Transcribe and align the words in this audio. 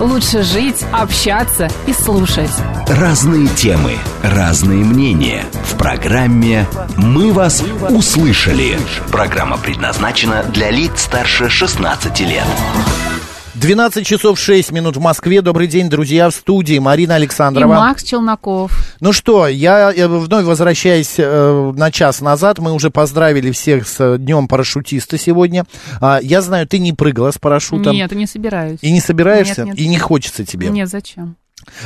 лучше 0.00 0.42
жить, 0.42 0.84
общаться 0.92 1.68
и 1.86 1.92
слушать. 1.92 2.50
Разные 2.88 3.46
темы, 3.48 3.92
разные 4.22 4.84
мнения. 4.84 5.44
В 5.64 5.76
программе 5.76 6.66
«Мы 6.96 7.32
вас 7.32 7.62
услышали». 7.90 8.78
Программа 9.12 9.58
предназначена 9.58 10.44
для 10.44 10.70
лиц 10.70 11.02
старше 11.02 11.48
16 11.48 12.20
лет. 12.20 12.44
12 13.54 14.06
часов 14.06 14.38
6 14.38 14.72
минут 14.72 14.96
в 14.96 15.00
Москве. 15.00 15.42
Добрый 15.42 15.66
день, 15.66 15.90
друзья, 15.90 16.30
в 16.30 16.34
студии 16.34 16.78
Марина 16.78 17.12
И 17.12 17.16
Александрова. 17.16 17.74
Макс 17.74 18.02
Челноков. 18.02 18.72
Ну 19.00 19.12
что, 19.12 19.48
я 19.48 19.92
э, 19.92 20.06
вновь 20.06 20.44
возвращаясь 20.44 21.14
э, 21.18 21.72
на 21.74 21.90
час 21.90 22.20
назад, 22.20 22.58
мы 22.58 22.72
уже 22.72 22.90
поздравили 22.90 23.50
всех 23.50 23.88
с 23.88 23.98
э, 23.98 24.18
Днем 24.18 24.46
парашютиста 24.46 25.16
сегодня. 25.16 25.64
А, 26.00 26.18
я 26.22 26.42
знаю, 26.42 26.66
ты 26.66 26.78
не 26.78 26.92
прыгала 26.92 27.30
с 27.30 27.38
парашютом. 27.38 27.94
Нет, 27.94 28.12
не 28.12 28.26
собираюсь. 28.26 28.78
И 28.82 28.92
не 28.92 29.00
собираешься, 29.00 29.64
Нет, 29.64 29.66
нет. 29.68 29.78
и 29.78 29.88
не 29.88 29.98
хочется 29.98 30.44
тебе. 30.44 30.68
Нет, 30.68 30.88
зачем? 30.88 31.36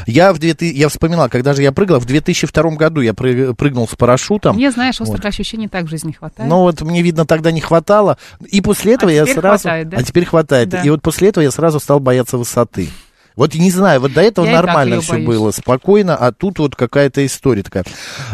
Я, 0.06 0.32
в 0.32 0.38
2000, 0.38 0.77
я 0.77 0.88
вспоминал, 0.88 1.28
когда 1.28 1.52
же 1.52 1.62
я 1.62 1.73
прыгала, 1.73 1.98
в 1.98 2.04
2002 2.04 2.70
году 2.76 3.01
я 3.01 3.12
прыг- 3.12 3.54
прыгнул 3.54 3.88
с 3.88 3.95
парашютом. 3.95 4.57
Мне, 4.57 4.70
знаешь, 4.70 5.01
острых 5.01 5.23
Вот. 5.23 5.29
ощущений 5.29 5.68
так 5.68 5.85
в 5.85 5.88
жизни 5.88 6.12
хватает. 6.12 6.48
Но 6.48 6.62
вот 6.62 6.80
мне, 6.82 7.02
видно, 7.02 7.26
тогда 7.26 7.51
не 7.51 7.60
хватало. 7.60 8.18
И 8.46 8.60
после 8.60 8.95
этого 8.95 9.10
А 9.10 9.15
я 9.15 9.26
сразу... 9.26 9.62
хватает, 9.62 9.88
да? 9.88 9.96
А 9.98 10.02
теперь 10.02 10.24
хватает. 10.24 10.68
Да. 10.68 10.82
И 10.82 10.90
вот 10.90 11.02
после 11.02 11.29
этого 11.29 11.42
я 11.42 11.51
сразу 11.51 11.80
стал 11.80 12.01
бояться 12.01 12.38
высоты. 12.38 12.88
Вот 13.37 13.54
не 13.54 13.71
знаю, 13.71 14.01
вот 14.01 14.13
до 14.13 14.21
этого 14.21 14.46
Я 14.46 14.52
нормально 14.63 15.01
все 15.01 15.15
боюсь. 15.15 15.27
было, 15.27 15.51
спокойно, 15.51 16.15
а 16.16 16.30
тут 16.32 16.59
вот 16.60 16.77
какая-то 16.77 17.24
история 17.27 17.63
такая. 17.65 17.85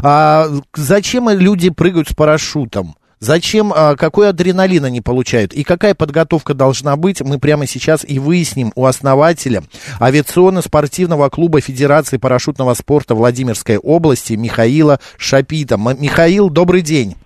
А, 0.02 0.46
зачем 0.74 1.30
люди 1.30 1.70
прыгают 1.70 2.08
с 2.10 2.14
парашютом? 2.14 2.96
Зачем, 3.18 3.70
а, 3.74 3.96
какой 3.96 4.28
адреналин 4.30 4.84
они 4.86 5.00
получают 5.02 5.52
и 5.52 5.62
какая 5.62 5.94
подготовка 5.94 6.54
должна 6.54 6.96
быть, 6.96 7.20
мы 7.20 7.38
прямо 7.38 7.66
сейчас 7.66 8.02
и 8.06 8.18
выясним 8.18 8.72
у 8.74 8.86
основателя 8.86 9.62
авиационно-спортивного 10.00 11.28
клуба 11.30 11.60
Федерации 11.60 12.16
парашютного 12.16 12.74
спорта 12.74 13.14
Владимирской 13.14 13.76
области 13.78 14.34
Михаила 14.34 15.00
Шапита. 15.18 15.74
М- 15.74 15.96
Михаил, 16.00 16.48
добрый 16.50 16.82
день. 16.82 17.16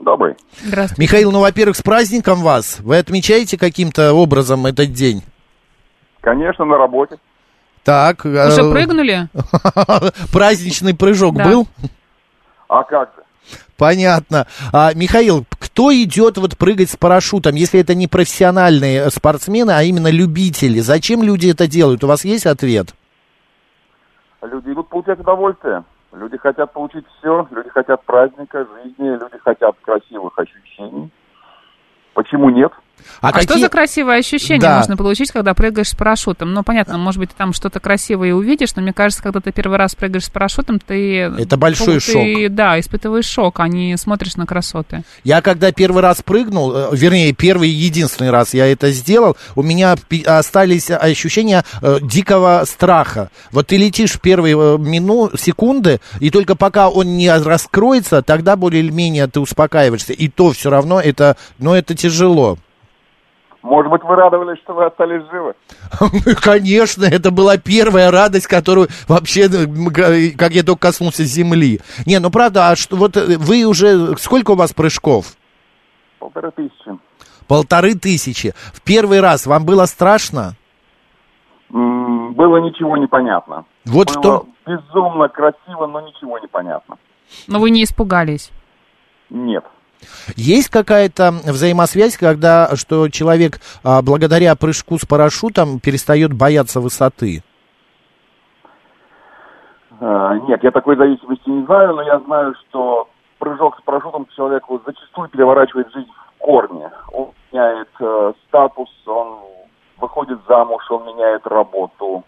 Добрый. 0.00 0.34
Здравствуйте. 0.64 1.00
Михаил, 1.02 1.30
ну, 1.30 1.40
во-первых, 1.40 1.76
с 1.76 1.82
праздником 1.82 2.40
вас. 2.40 2.78
Вы 2.80 2.98
отмечаете 2.98 3.56
каким-то 3.56 4.12
образом 4.14 4.66
этот 4.66 4.92
день? 4.92 5.22
Конечно, 6.22 6.64
на 6.64 6.78
работе. 6.78 7.16
Так. 7.84 8.24
Уже 8.24 8.62
э, 8.62 8.70
прыгнули? 8.70 9.28
Праздничный 10.32 10.94
прыжок 10.94 11.36
Да. 11.36 11.44
был? 11.44 11.66
А 12.68 12.84
как 12.84 13.12
же? 13.16 13.22
Понятно. 13.76 14.46
А, 14.72 14.94
Михаил, 14.94 15.44
кто 15.58 15.92
идет 15.92 16.38
вот 16.38 16.56
прыгать 16.56 16.90
с 16.90 16.96
парашютом, 16.96 17.56
если 17.56 17.80
это 17.80 17.96
не 17.96 18.06
профессиональные 18.06 19.10
спортсмены, 19.10 19.72
а 19.72 19.82
именно 19.82 20.10
любители? 20.10 20.78
Зачем 20.78 21.24
люди 21.24 21.50
это 21.50 21.66
делают? 21.66 22.04
У 22.04 22.06
вас 22.06 22.24
есть 22.24 22.46
ответ? 22.46 22.94
Люди 24.40 24.70
идут 24.72 24.88
получать 24.88 25.18
удовольствие. 25.18 25.82
Люди 26.12 26.38
хотят 26.38 26.72
получить 26.72 27.04
все. 27.18 27.48
Люди 27.50 27.68
хотят 27.70 28.04
праздника, 28.04 28.64
жизни. 28.64 29.08
Люди 29.08 29.38
хотят 29.42 29.74
красивых 29.82 30.38
ощущений. 30.38 31.10
Почему 32.14 32.50
нет? 32.50 32.72
А, 33.22 33.40
что 33.40 33.56
за 33.56 33.68
красивое 33.68 34.18
ощущение 34.18 34.60
Да. 34.60 34.78
можно 34.78 34.96
получить, 34.96 35.30
когда 35.30 35.54
прыгаешь 35.54 35.90
с 35.90 35.94
парашютом? 35.94 36.52
Ну, 36.52 36.64
понятно, 36.64 36.98
может 36.98 37.20
быть, 37.20 37.30
ты 37.30 37.36
там 37.36 37.52
что-то 37.52 37.78
красивое 37.78 38.34
увидишь, 38.34 38.74
но 38.74 38.82
мне 38.82 38.92
кажется, 38.92 39.22
когда 39.22 39.40
ты 39.40 39.52
первый 39.52 39.78
раз 39.78 39.94
прыгаешь 39.94 40.24
с 40.24 40.30
парашютом, 40.30 40.80
ты... 40.80 41.32
Это 41.38 41.56
большой 41.56 42.00
ты, 42.00 42.48
Да, 42.48 42.80
испытываешь 42.80 43.26
шок, 43.26 43.60
а 43.60 43.68
не 43.68 43.96
смотришь 43.96 44.34
на 44.34 44.44
красоты. 44.44 45.04
Я 45.22 45.40
когда 45.40 45.70
первый 45.70 46.02
раз 46.02 46.20
прыгнул, 46.22 46.72
э, 46.74 46.88
вернее, 46.92 47.32
первый 47.32 47.68
и 47.70 47.72
единственный 47.72 48.30
раз 48.30 48.54
я 48.54 48.66
это 48.66 48.90
сделал, 48.90 49.36
у 49.54 49.62
меня 49.62 49.94
остались 50.26 50.90
ощущения 50.90 51.64
э, 51.80 51.98
дикого 52.02 52.64
страха. 52.66 53.30
Вот 53.52 53.68
ты 53.68 53.76
летишь 53.76 54.12
в 54.12 54.20
первые 54.20 54.56
э, 54.56 54.78
мину, 54.78 55.30
секунды, 55.38 56.00
и 56.18 56.30
только 56.30 56.56
пока 56.56 56.88
он 56.88 57.16
не 57.16 57.32
раскроется, 57.32 58.22
тогда 58.22 58.56
более-менее 58.56 59.28
ты 59.28 59.38
успокаиваешься. 59.38 60.12
И 60.12 60.26
то 60.26 60.50
все 60.50 60.70
равно 60.70 61.00
это, 61.00 61.36
ну, 61.58 61.72
это 61.72 61.94
тяжело. 61.94 62.58
Может 63.62 63.90
быть, 63.92 64.02
вы 64.02 64.16
радовались, 64.16 64.58
что 64.62 64.74
вы 64.74 64.86
остались 64.86 65.22
живы? 65.30 65.54
Конечно, 66.42 67.04
это 67.04 67.30
была 67.30 67.56
первая 67.58 68.10
радость, 68.10 68.48
которую 68.48 68.88
вообще, 69.06 69.42
э, 69.42 69.66
га- 69.66 70.36
как 70.36 70.52
я 70.52 70.62
только 70.64 70.88
коснулся 70.88 71.22
земли. 71.24 71.80
Не, 72.04 72.18
ну 72.18 72.30
правда, 72.30 72.70
а 72.70 72.76
что 72.76 72.96
вот 72.96 73.16
э, 73.16 73.36
вы 73.38 73.64
уже, 73.64 74.16
сколько 74.18 74.50
у 74.52 74.54
вас 74.56 74.72
прыжков? 74.72 75.34
Полторы 76.18 76.50
тысячи. 76.50 76.98
Полторы 77.46 77.94
тысячи. 77.94 78.52
В 78.74 78.82
первый 78.82 79.20
раз 79.20 79.46
вам 79.46 79.64
было 79.64 79.86
страшно? 79.86 80.56
Было 81.70 82.58
ничего 82.58 82.96
непонятно. 82.96 83.64
Вот 83.84 84.10
в 84.10 84.14
Было 84.14 84.22
том- 84.22 84.54
безумно 84.66 85.28
красиво, 85.28 85.86
но 85.86 86.00
ничего 86.00 86.38
не 86.38 86.46
понятно. 86.48 86.96
Но 87.46 87.58
вы 87.60 87.70
не 87.70 87.84
испугались. 87.84 88.50
Нет. 89.30 89.64
Есть 90.36 90.68
какая-то 90.68 91.32
взаимосвязь, 91.46 92.16
когда 92.16 92.74
что 92.76 93.08
человек 93.08 93.60
а, 93.84 94.02
благодаря 94.02 94.54
прыжку 94.56 94.98
с 94.98 95.04
парашютом 95.04 95.80
перестает 95.80 96.32
бояться 96.32 96.80
высоты? 96.80 97.42
Э, 100.00 100.38
Нет, 100.48 100.62
я 100.64 100.70
такой 100.70 100.96
зависимости 100.96 101.48
не 101.48 101.64
знаю, 101.64 101.94
но 101.94 102.02
я 102.02 102.18
знаю, 102.20 102.54
что 102.68 103.08
прыжок 103.38 103.78
с 103.78 103.82
парашютом 103.82 104.26
человеку 104.34 104.80
зачастую 104.84 105.28
переворачивает 105.28 105.92
жизнь 105.92 106.10
в 106.10 106.38
корне. 106.38 106.90
Он 107.12 107.30
меняет 107.52 107.88
э, 108.00 108.32
статус, 108.48 108.88
он 109.06 109.38
выходит 109.98 110.38
замуж, 110.48 110.82
он 110.90 111.06
меняет 111.06 111.46
работу, 111.46 112.24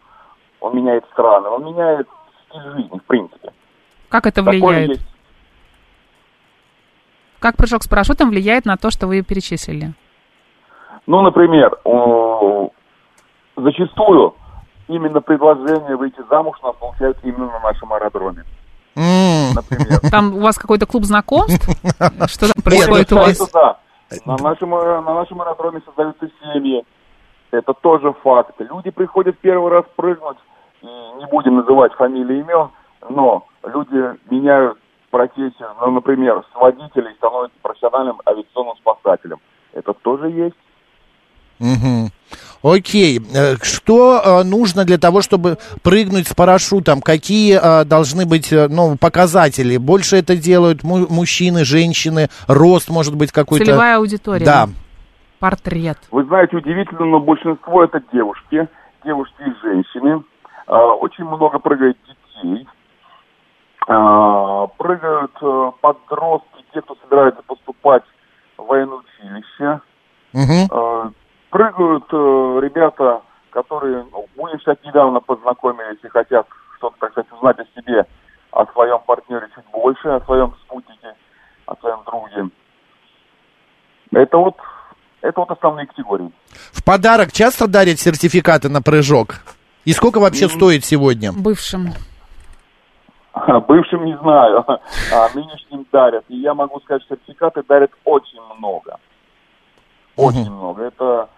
он 0.61 0.77
меняет 0.77 1.05
страны, 1.13 1.49
он 1.49 1.65
меняет 1.65 2.09
стиль 2.49 2.63
жизни, 2.73 2.99
в 2.99 3.03
принципе. 3.05 3.53
Как 4.09 4.27
это 4.27 4.45
Такое 4.45 4.61
влияет? 4.61 4.89
есть. 4.91 5.14
Как 7.45 7.59
прыжок 7.59 7.83
с 7.83 7.87
парашютом 7.87 8.31
влияет 8.31 8.65
на 8.65 8.79
то, 8.79 8.91
что 8.91 9.07
вы 9.07 9.21
перечислили? 9.21 9.93
Ну, 11.07 11.21
например, 11.21 11.77
зачастую 13.55 14.35
именно 14.89 15.21
предложение 15.21 15.95
выйти 15.95 16.23
замуж 16.31 16.57
нас 16.63 16.75
получается 16.77 17.21
именно 17.25 17.49
на 17.49 17.59
нашем 17.59 17.93
аэродроме. 17.93 18.45
Например. 18.97 20.01
Там 20.11 20.37
у 20.37 20.41
вас 20.41 20.57
какой-то 20.57 20.87
клуб 20.87 21.05
знакомств? 21.05 21.69
Что 22.29 22.51
там 22.51 22.63
происходит 22.65 23.13
у 23.13 23.17
вас? 23.17 23.51
да. 23.53 23.77
На 24.25 24.39
нашем, 24.39 24.75
э, 24.75 25.01
на 25.03 25.13
нашем 25.13 25.43
аэродроме 25.43 25.83
создаются 25.85 26.27
семьи. 26.41 26.83
Это 27.51 27.75
тоже 27.75 28.15
факт. 28.23 28.55
Люди 28.59 28.89
приходят 28.89 29.39
первый 29.41 29.71
раз 29.71 29.85
прыгнуть, 29.97 30.39
и 30.81 30.87
не 30.87 31.27
будем 31.31 31.57
называть 31.57 31.93
фамилии 31.93 32.39
и 32.39 32.41
имен, 32.41 32.71
но 33.11 33.45
люди 33.67 34.19
меняют 34.31 34.79
профессию, 35.15 35.69
ну, 35.81 35.93
например, 35.93 36.43
с 36.53 36.57
водителей 36.57 37.15
становятся 37.19 37.57
профессиональным 37.63 38.21
авиационным 38.27 38.75
спасателем. 38.79 39.39
Это 39.73 39.93
тоже 39.93 40.29
есть. 40.29 40.57
мгм. 41.61 42.11
Окей. 42.65 43.21
Э, 43.33 43.55
Что 43.63 44.21
э, 44.25 44.43
нужно 44.43 44.85
для 44.85 44.99
того, 44.99 45.21
чтобы 45.23 45.59
прыгнуть 45.85 46.27
с 46.27 46.35
парашютом? 46.35 47.01
Какие 47.01 47.61
э, 47.63 47.85
должны 47.85 48.27
быть 48.27 48.51
ну, 48.51 48.97
показатели? 48.97 49.77
Больше 49.77 50.17
это 50.17 50.35
делают 50.37 50.83
му- 50.83 51.07
мужчины, 51.09 51.65
женщины, 51.65 52.29
рост 52.49 52.91
может 52.91 53.15
быть 53.15 53.31
какой-то? 53.31 53.65
Целевая 53.65 53.99
аудитория. 53.99 54.45
Да. 54.45 54.69
Портрет. 55.39 55.99
Вы 56.11 56.25
знаете, 56.25 56.57
удивительно, 56.57 57.05
но 57.05 57.21
большинство 57.21 57.85
это 57.85 58.03
девушки, 58.13 58.67
девушки 59.05 59.43
и 59.47 59.53
женщины. 59.63 60.25
А, 60.67 60.95
Очень 60.95 61.25
много 61.25 61.59
прыгает 61.61 61.97
детей. 62.09 62.67
А, 63.87 64.67
Прыгают 64.79 65.37
э, 65.43 65.71
подростки, 65.81 66.65
те, 66.73 66.81
кто 66.81 66.97
собирается 67.03 67.43
поступать 67.43 68.03
в 68.57 68.65
военное 68.65 68.99
училище. 68.99 69.81
Мгм. 70.33 70.69
Э, 70.71 71.11
Прыгают 71.51 72.05
э, 72.11 72.61
ребята, 72.63 73.23
которые, 73.51 74.05
ну, 74.11 74.27
будем 74.37 74.59
считать, 74.59 74.83
недавно 74.85 75.21
познакомились 75.21 75.99
и 76.03 76.09
хотят 76.09 76.47
что-то, 76.79 76.97
так 76.99 77.13
сказать, 77.13 77.33
узнать 77.33 77.59
о 77.59 77.81
себе, 77.81 78.07
о 78.51 78.67
своем 78.73 78.99
партнере 79.07 79.49
чуть 79.55 79.65
больше, 79.71 80.09
о 80.09 80.21
своем 80.23 80.55
спутнике, 80.65 81.15
о 81.67 81.77
своем 81.77 81.99
друге. 82.07 82.51
Это 84.13 84.37
вот, 84.37 84.57
это 85.21 85.41
вот 85.41 85.51
основные 85.51 85.87
категории. 85.87 86.31
В 86.73 86.85
подарок 86.85 87.33
часто 87.33 87.69
дарят 87.69 88.01
сертификаты 88.01 88.69
на 88.69 88.83
прыжок? 88.83 89.37
И 89.85 89.93
сколько 89.93 90.19
вообще 90.19 90.49
стоит 90.49 90.85
сегодня? 90.85 91.33
Бывшим. 91.33 91.93
Бывшим 93.67 94.05
не 94.05 94.17
знаю, 94.19 94.65
а 95.13 95.29
нынешним 95.35 95.87
дарят. 95.91 96.25
И 96.29 96.37
я 96.37 96.55
могу 96.55 96.81
сказать, 96.81 97.03
что 97.03 97.17
сертификаты 97.17 97.63
дарят 97.69 97.91
очень 98.05 98.41
много. 98.57 98.99
Очень 100.17 100.51
много. 100.51 100.85
Это, 100.85 101.29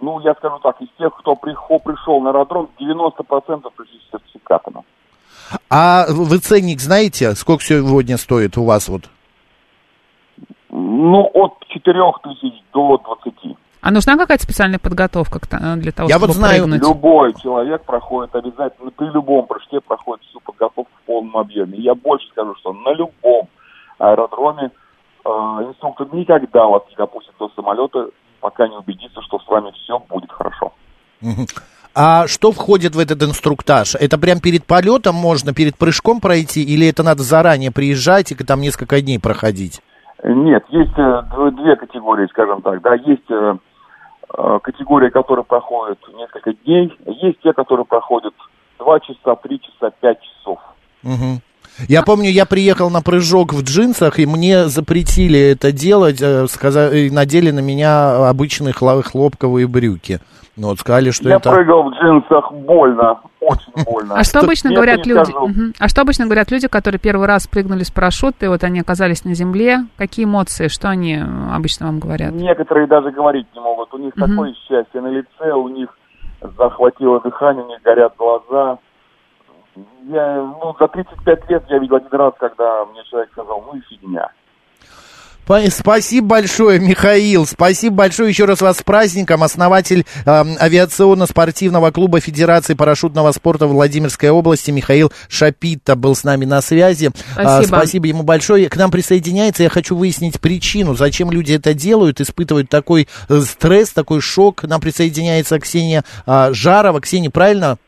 ну, 0.00 0.20
я 0.20 0.34
скажу 0.34 0.58
так, 0.58 0.80
из 0.82 0.88
тех, 0.98 1.16
кто 1.16 1.34
прихо- 1.34 1.78
пришел 1.78 2.20
на 2.20 2.30
аэродром, 2.30 2.68
90% 2.78 3.70
пришли 3.74 3.98
с 3.98 4.10
сертификатами. 4.10 4.82
А 5.70 6.04
вы 6.10 6.38
ценник 6.38 6.80
знаете, 6.80 7.34
сколько 7.34 7.62
сегодня 7.62 8.18
стоит 8.18 8.58
у 8.58 8.64
вас 8.64 8.88
вот? 8.88 9.08
Ну, 10.70 11.30
от 11.32 11.64
4 11.68 12.12
тысяч 12.22 12.62
до 12.74 12.98
20. 12.98 13.56
А 13.88 13.90
нужна 13.90 14.18
какая-то 14.18 14.44
специальная 14.44 14.78
подготовка 14.78 15.40
та- 15.48 15.76
для 15.76 15.92
того, 15.92 16.10
Я 16.10 16.16
чтобы 16.16 16.26
вот 16.26 16.36
знаю, 16.36 16.64
прыгнуть? 16.64 16.82
Любой 16.82 17.32
человек 17.40 17.84
проходит 17.86 18.34
обязательно, 18.34 18.90
при 18.90 19.06
любом 19.06 19.46
прыжке 19.46 19.80
проходит 19.80 20.22
всю 20.26 20.40
подготовку 20.40 20.90
в 21.02 21.06
полном 21.06 21.34
объеме. 21.38 21.78
Я 21.78 21.94
больше 21.94 22.28
скажу, 22.28 22.54
что 22.56 22.74
на 22.74 22.92
любом 22.92 23.48
аэродроме 23.98 24.72
э, 25.24 25.28
инструктор 25.30 26.06
никогда 26.12 26.66
вас 26.66 26.82
не 26.90 26.96
допустит 26.96 27.32
до 27.38 27.48
самолета, 27.56 28.10
пока 28.40 28.68
не 28.68 28.76
убедится, 28.76 29.22
что 29.22 29.38
с 29.38 29.48
вами 29.48 29.70
все 29.70 29.98
будет 30.00 30.30
хорошо. 30.32 30.74
А 31.94 32.26
что 32.26 32.52
входит 32.52 32.94
в 32.94 32.98
этот 32.98 33.22
инструктаж? 33.22 33.94
Это 33.94 34.18
прям 34.18 34.40
перед 34.40 34.66
полетом 34.66 35.14
можно, 35.14 35.54
перед 35.54 35.78
прыжком 35.78 36.20
пройти, 36.20 36.62
или 36.62 36.86
это 36.86 37.02
надо 37.02 37.22
заранее 37.22 37.72
приезжать 37.72 38.32
и 38.32 38.34
там 38.34 38.60
несколько 38.60 39.00
дней 39.00 39.18
проходить? 39.18 39.80
Нет, 40.22 40.64
есть 40.68 40.92
э, 40.98 41.22
дв- 41.32 41.52
две 41.52 41.74
категории, 41.76 42.26
скажем 42.26 42.60
так. 42.60 42.82
Да, 42.82 42.92
есть 42.96 43.30
э, 44.36 44.58
категории, 44.62 45.10
которые 45.10 45.44
проходят 45.44 45.98
несколько 46.16 46.52
дней, 46.52 46.92
есть 47.06 47.40
те, 47.42 47.52
которые 47.52 47.86
проходят 47.86 48.34
два 48.78 49.00
часа, 49.00 49.36
три 49.36 49.60
часа, 49.60 49.92
пять 50.00 50.18
часов. 50.22 50.58
Мгм. 51.02 51.40
Я 51.88 52.02
помню, 52.02 52.30
я 52.30 52.44
приехал 52.44 52.90
на 52.90 53.02
прыжок 53.02 53.52
в 53.52 53.62
джинсах, 53.62 54.18
и 54.18 54.26
мне 54.26 54.66
запретили 54.66 55.38
это 55.38 55.70
делать, 55.70 56.20
э, 56.20 56.46
сказа- 56.48 56.90
и 56.90 57.08
надели 57.08 57.52
на 57.52 57.60
меня 57.60 58.28
обычные 58.28 58.72
хло- 58.74 59.02
хлопковые 59.02 59.68
брюки. 59.68 60.20
Ну, 60.58 60.68
вот 60.68 60.80
сказали, 60.80 61.12
что 61.12 61.28
Я 61.28 61.36
это... 61.36 61.50
прыгал 61.50 61.84
в 61.84 61.92
джинсах 61.94 62.52
больно, 62.52 63.20
очень 63.40 63.72
больно. 63.84 64.14
А 64.16 64.24
что 64.24 64.40
обычно 64.40 64.72
говорят 64.72 65.06
люди? 65.06 65.32
А 65.78 65.88
что 65.88 66.02
обычно 66.02 66.24
говорят 66.24 66.50
люди, 66.50 66.66
которые 66.66 66.98
первый 66.98 67.28
раз 67.28 67.46
прыгнули 67.46 67.84
с 67.84 67.92
парашюта, 67.92 68.46
и 68.46 68.48
вот 68.48 68.64
они 68.64 68.80
оказались 68.80 69.24
на 69.24 69.34
земле? 69.34 69.86
Какие 69.96 70.24
эмоции? 70.26 70.66
Что 70.66 70.88
они 70.88 71.22
обычно 71.54 71.86
вам 71.86 72.00
говорят? 72.00 72.32
Некоторые 72.32 72.88
даже 72.88 73.12
говорить 73.12 73.46
не 73.54 73.60
могут. 73.60 73.94
У 73.94 73.98
них 73.98 74.14
такое 74.14 74.52
счастье 74.66 75.00
на 75.00 75.08
лице, 75.08 75.52
у 75.52 75.68
них 75.68 75.96
захватило 76.56 77.20
дыхание, 77.20 77.64
у 77.64 77.68
них 77.68 77.80
горят 77.82 78.14
глаза. 78.18 78.78
Я, 80.08 80.42
ну, 80.60 80.74
за 80.80 80.88
35 80.88 81.50
лет 81.50 81.64
я 81.68 81.78
видел 81.78 81.96
один 81.96 82.10
раз, 82.10 82.34
когда 82.40 82.84
мне 82.86 83.04
человек 83.04 83.30
сказал, 83.30 83.62
ну 83.64 83.78
и 83.78 83.80
фигня. 83.82 84.28
Па- 85.48 85.62
Спасибо 85.70 86.26
большое, 86.26 86.78
Михаил. 86.78 87.46
Спасибо 87.46 87.96
большое 87.96 88.28
еще 88.28 88.44
раз 88.44 88.60
вас 88.60 88.76
с 88.76 88.82
праздником. 88.82 89.42
Основатель 89.42 90.04
эм, 90.26 90.58
авиационно-спортивного 90.60 91.90
клуба 91.90 92.20
Федерации 92.20 92.74
парашютного 92.74 93.32
спорта 93.32 93.66
Владимирской 93.66 94.28
области 94.28 94.70
Михаил 94.70 95.10
Шапита 95.30 95.96
был 95.96 96.14
с 96.14 96.22
нами 96.22 96.44
на 96.44 96.60
связи. 96.60 97.12
А, 97.34 97.62
Спасибо. 97.62 97.76
спасибо 97.76 98.06
ему 98.08 98.24
большое. 98.24 98.68
К 98.68 98.76
нам 98.76 98.90
присоединяется. 98.90 99.62
Я 99.62 99.70
хочу 99.70 99.96
выяснить 99.96 100.38
причину, 100.38 100.94
зачем 100.94 101.30
люди 101.30 101.54
это 101.54 101.72
делают, 101.72 102.20
испытывают 102.20 102.68
такой 102.68 103.08
э, 103.30 103.40
стресс, 103.40 103.88
такой 103.88 104.20
шок. 104.20 104.56
К 104.56 104.64
нам 104.64 104.82
присоединяется 104.82 105.58
Ксения 105.58 106.04
а, 106.26 106.52
Жарова. 106.52 107.00
Ксения, 107.00 107.30
правильно? 107.30 107.78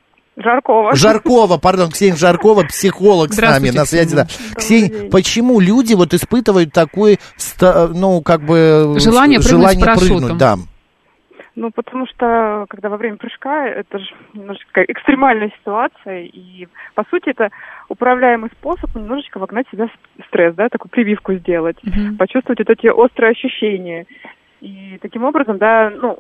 Жаркова. 0.42 0.94
Жаркова, 0.94 1.58
пардон, 1.58 1.90
Ксения 1.90 2.16
Жаркова, 2.16 2.64
психолог 2.64 3.32
с 3.32 3.38
нами 3.40 3.69
Здравствуйте, 3.69 3.78
на 3.78 3.84
связи. 3.84 4.16
Да. 4.16 4.26
Ксения. 4.56 5.10
Почему 5.10 5.60
люди 5.60 5.94
вот 5.94 6.14
испытывают 6.14 6.72
такой, 6.72 7.19
ста- 7.37 7.88
ну, 7.88 8.22
как 8.22 8.42
бы... 8.42 8.96
Желание 8.98 9.38
прыгнуть 9.38 9.50
желание 9.50 9.87
прыгнуть, 9.96 10.37
да. 10.38 10.56
Ну, 11.56 11.70
потому 11.75 12.06
что, 12.06 12.64
когда 12.70 12.88
во 12.88 12.96
время 12.96 13.16
прыжка, 13.16 13.66
это 13.66 13.98
же 13.98 14.06
немножечко 14.34 14.69
такая 14.69 14.84
экстремальная 14.87 15.52
ситуация, 15.58 16.22
и, 16.22 16.69
по 16.94 17.04
сути, 17.10 17.31
это 17.31 17.50
управляемый 17.88 18.50
способ 18.58 18.94
немножечко 18.94 19.38
вогнать 19.38 19.66
в 19.69 19.72
себя 19.72 19.88
в 19.88 20.26
стресс, 20.28 20.54
да, 20.54 20.69
такую 20.70 20.90
прививку 20.90 21.34
сделать, 21.34 21.76
Мгм. 21.82 22.16
почувствовать 22.16 22.60
вот 22.60 22.70
эти 22.70 22.86
острые 22.86 23.32
ощущения. 23.32 24.06
И 24.60 24.98
таким 25.02 25.25
образом, 25.25 25.58
да, 25.58 25.90
ну, 25.90 26.16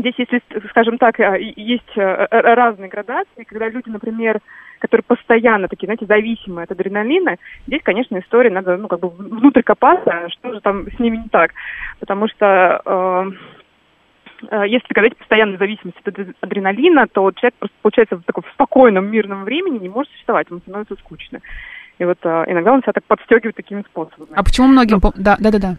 здесь, 0.00 0.14
если, 0.18 0.42
скажем 0.70 0.98
так, 0.98 1.18
и- 1.20 1.52
есть 1.56 1.90
э, 1.96 2.00
э, 2.30 2.40
разные 2.54 2.88
градации, 2.88 3.44
когда 3.44 3.68
люди, 3.68 3.88
например, 3.88 4.40
которые 4.78 5.04
постоянно 5.04 5.68
такие, 5.68 5.86
знаете, 5.86 6.06
зависимые 6.06 6.64
от 6.64 6.70
адреналина, 6.72 7.36
здесь, 7.66 7.82
конечно, 7.82 8.18
история, 8.18 8.50
надо, 8.50 8.76
ну, 8.76 8.88
как 8.88 9.00
бы 9.00 9.08
внутрь 9.10 9.62
копаться, 9.62 10.28
что 10.30 10.54
же 10.54 10.60
там 10.60 10.86
с 10.90 10.98
ними 10.98 11.18
не 11.18 11.28
так. 11.28 11.52
Потому 12.00 12.28
что 12.28 12.80
э, 12.84 13.30
э, 14.50 14.68
если 14.68 14.92
говорить 14.94 15.16
постоянной 15.18 15.58
зависимости 15.58 16.00
от 16.02 16.08
адре- 16.08 16.34
адреналина, 16.40 17.06
то 17.08 17.30
человек 17.32 17.54
просто, 17.58 17.76
получается, 17.82 18.16
в 18.16 18.22
таком 18.22 18.44
спокойном, 18.54 19.10
мирном 19.10 19.44
времени 19.44 19.78
не 19.78 19.88
может 19.88 20.10
существовать, 20.12 20.48
ему 20.50 20.60
становится 20.60 20.96
скучно. 20.96 21.40
И 21.98 22.04
вот 22.04 22.18
э, 22.22 22.44
иногда 22.48 22.72
он 22.72 22.80
себя 22.82 22.92
так 22.94 23.04
подстегивает 23.04 23.56
такими 23.56 23.82
способами. 23.82 24.32
А 24.34 24.42
почему 24.42 24.68
многим... 24.68 24.98
пом- 24.98 25.12
Да, 25.16 25.36
да, 25.38 25.50
да, 25.50 25.58
да. 25.58 25.74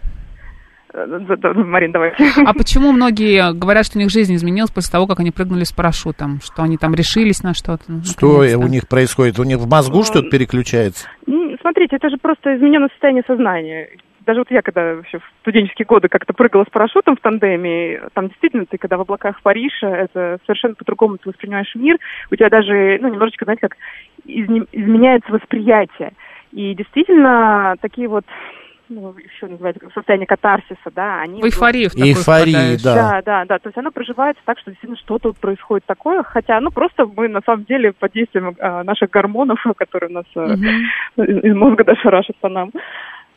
Э, 0.94 1.54
Марин, 1.54 1.92
давай. 1.92 2.14
А 2.46 2.54
почему 2.54 2.92
многие 2.92 3.54
говорят, 3.54 3.86
что 3.86 3.98
у 3.98 4.02
них 4.02 4.10
жизнь 4.10 4.36
изменилась 4.36 4.72
после 4.72 4.92
того, 4.92 5.08
как 5.08 5.20
они 5.20 5.32
прыгнули 5.32 5.64
с 5.64 5.72
парашютом? 5.72 6.40
Что 6.42 6.64
они 6.64 6.78
там 6.78 6.94
решились 6.94 7.44
на 7.44 7.54
что-то? 7.54 7.84
ну, 7.88 8.04
Что 8.04 8.40
у 8.58 8.68
них 8.68 8.88
происходит? 8.88 9.40
У 9.40 9.44
них 9.44 9.58
в 9.58 9.70
мозгу 9.70 10.04
что-то 10.04 10.30
переключается? 10.30 11.08
Ну, 11.26 11.42
Смотрите, 11.62 11.96
это 11.96 12.10
же 12.10 12.18
просто 12.18 12.58
измененное 12.58 12.90
состояние 12.90 13.24
сознания. 13.26 13.90
Даже 14.26 14.42
вот 14.42 14.52
я, 14.52 14.62
когда 14.62 14.96
вообще 14.96 15.20
в 15.20 15.24
студенческие 15.42 15.86
годы 15.86 16.08
как-то 16.08 16.34
прыгала 16.34 16.64
с 16.64 16.72
парашютом 16.72 17.16
в 17.16 17.22
тандеме, 17.22 18.02
там 18.14 18.28
действительно 18.28 18.66
ты, 18.66 18.78
когда 18.78 18.98
в 18.98 19.02
облаках 19.02 19.42
паришь, 19.42 19.82
это 19.82 20.38
совершенно 20.46 20.76
по-другому 20.76 21.18
ты 21.18 21.30
воспринимаешь 21.30 21.74
мир. 21.76 21.98
У 22.30 22.36
тебя 22.36 22.50
даже, 22.50 23.00
ну, 23.02 23.08
немножечко, 23.10 23.46
знаете, 23.46 23.62
как 23.62 23.78
изменяется 24.26 25.32
восприятие. 25.32 26.14
И 26.52 26.76
действительно, 26.76 27.76
такие 27.82 28.08
вот, 28.08 28.26
ну, 28.92 29.16
еще 29.18 29.48
называется 29.48 29.82
состояние 29.94 30.28
катарсиса, 30.28 30.92
да, 30.94 31.22
они... 31.22 31.42
В 31.42 31.46
эйфорию 31.46 31.90
в 31.90 31.96
Эйфории, 31.96 32.78
да. 32.84 32.96
Да, 32.96 33.22
да, 33.26 33.46
да. 33.46 33.60
То 33.60 33.70
есть 33.70 33.78
оно 33.78 33.92
проживается 33.92 34.42
так, 34.46 34.60
что 34.60 34.72
действительно 34.72 35.00
что-то 35.00 35.34
происходит 35.34 35.86
такое, 35.86 36.24
хотя, 36.24 36.60
ну, 36.60 36.72
просто 36.72 37.06
мы 37.06 37.28
на 37.28 37.42
самом 37.46 37.64
деле 37.66 37.94
под 37.94 38.12
действием 38.12 38.56
э, 38.58 38.84
наших 38.84 39.10
гормонов, 39.10 39.64
которые 39.78 40.10
у 40.10 40.14
нас 40.14 40.26
э, 40.36 40.42
Мгм. 40.42 41.40
из 41.48 41.56
мозга 41.56 41.84
да 41.84 41.96
шарашат 41.96 42.36
по 42.38 42.50
нам. 42.50 42.72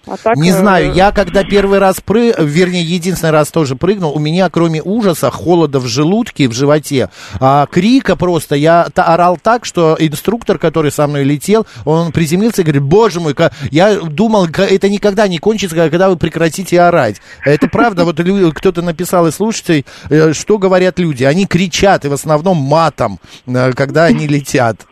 А 0.06 0.16
так, 0.16 0.36
Не 0.36 0.50
э, 0.50 0.58
знаю, 0.58 0.92
я 0.92 1.12
когда 1.12 1.44
первый 1.44 1.78
раз 1.78 2.00
прыг, 2.00 2.38
вернее, 2.38 2.82
единственный 2.82 3.30
раз 3.30 3.48
тоже 3.50 3.74
прыгнул, 3.76 4.12
у 4.14 4.18
меня 4.18 4.50
кроме 4.50 4.82
ужаса, 4.82 5.30
холода 5.30 5.80
в 5.80 5.86
желудке, 5.86 6.48
в 6.48 6.52
животе, 6.52 7.08
а, 7.40 7.66
крика 7.66 8.16
просто, 8.16 8.54
я 8.54 8.86
орал 8.94 9.38
так, 9.42 9.64
что 9.64 9.96
инструктор, 9.98 10.58
который 10.58 10.92
со 10.92 11.06
мной 11.06 11.24
летел, 11.24 11.66
он 11.84 12.12
приземлился 12.12 12.62
и 12.62 12.64
говорит, 12.64 12.82
боже 12.82 13.20
мой, 13.20 13.34
я 13.70 13.98
думал, 14.00 14.46
это 14.46 14.88
никогда 14.88 15.26
не 15.26 15.38
кончится, 15.38 15.74
когда 15.74 16.08
вы 16.08 16.16
прекратите 16.16 16.80
орать. 16.80 17.20
Это 17.44 17.68
правда, 17.68 18.04
вот 18.04 18.20
кто-то 18.54 18.82
написал 18.82 19.26
из 19.26 19.36
слушателей, 19.36 19.86
э, 20.10 20.32
что 20.32 20.58
говорят 20.58 20.98
люди, 20.98 21.24
они 21.24 21.46
кричат, 21.46 22.04
и 22.04 22.08
в 22.08 22.12
основном 22.12 22.58
матом, 22.58 23.18
э, 23.46 23.72
когда 23.72 24.04
они 24.04 24.26
летят. 24.26 24.86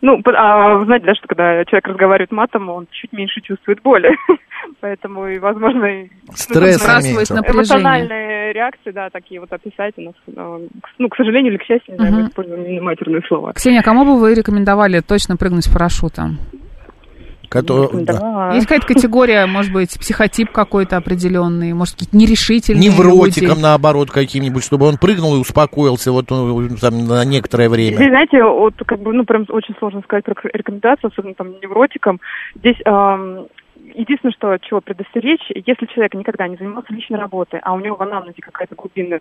Ну, 0.00 0.20
а 0.36 0.74
вы 0.76 0.84
знаете, 0.84 1.06
да, 1.06 1.14
что 1.14 1.26
когда 1.26 1.64
человек 1.64 1.88
разговаривает 1.88 2.30
матом, 2.30 2.68
он 2.68 2.86
чуть 2.90 3.12
меньше 3.12 3.40
чувствует 3.40 3.82
боли. 3.82 4.10
Поэтому, 4.80 5.26
и, 5.26 5.38
возможно, 5.38 5.88
Стресс 6.34 6.86
напряжение. 6.86 7.52
эмоциональные 7.52 8.52
реакции, 8.52 8.90
да, 8.92 9.10
такие 9.10 9.40
вот 9.40 9.52
описать 9.52 9.94
у 9.96 10.02
нас, 10.02 10.14
э, 10.28 10.68
к- 10.82 10.88
ну, 10.98 11.08
к 11.08 11.16
сожалению 11.16 11.52
или 11.52 11.58
к 11.58 11.64
счастью, 11.64 11.94
не 11.94 11.98
знаю, 11.98 12.14
мы 12.14 12.28
используем 12.28 12.84
матерные 12.84 13.22
слова. 13.22 13.52
Ксения, 13.54 13.82
кому 13.82 14.04
бы 14.04 14.20
вы 14.20 14.34
рекомендовали 14.34 15.00
точно 15.00 15.36
прыгнуть 15.36 15.64
с 15.64 15.72
парашютом? 15.72 16.38
Кото- 17.48 17.90
да. 17.92 18.12
Да. 18.18 18.52
Есть 18.54 18.66
какая-то 18.66 18.86
категория, 18.86 19.46
может 19.46 19.72
быть, 19.72 19.98
психотип 19.98 20.50
какой-то 20.52 20.96
определенный, 20.96 21.72
может, 21.72 21.94
какие-то 21.94 22.16
нерешительные 22.16 22.88
Невротиком, 22.88 23.48
люди? 23.48 23.62
наоборот, 23.62 24.10
каким-нибудь, 24.10 24.64
чтобы 24.64 24.86
он 24.86 24.98
прыгнул 24.98 25.36
и 25.36 25.38
успокоился 25.38 26.12
вот 26.12 26.30
ну, 26.30 26.68
там, 26.80 27.06
на 27.06 27.24
некоторое 27.24 27.68
время. 27.68 27.96
Здесь, 27.96 28.08
знаете, 28.08 28.44
вот 28.44 28.74
как 28.86 29.00
бы, 29.00 29.12
ну, 29.12 29.24
прям 29.24 29.46
очень 29.48 29.74
сложно 29.78 30.02
сказать 30.02 30.24
про 30.24 30.34
рекомендацию, 30.52 31.10
особенно 31.10 31.34
там 31.34 31.52
невротикам. 31.62 32.20
Здесь 32.54 32.76
эм, 32.84 33.48
единственное, 33.94 34.32
что 34.32 34.56
чего 34.58 34.80
предостеречь, 34.80 35.50
если 35.54 35.86
человек 35.86 36.14
никогда 36.14 36.48
не 36.48 36.56
занимался 36.56 36.92
личной 36.92 37.18
работой, 37.18 37.60
а 37.62 37.74
у 37.74 37.80
него 37.80 37.96
в 37.96 38.02
анамнезе 38.02 38.40
какая-то 38.40 38.74
глубинная 38.74 39.20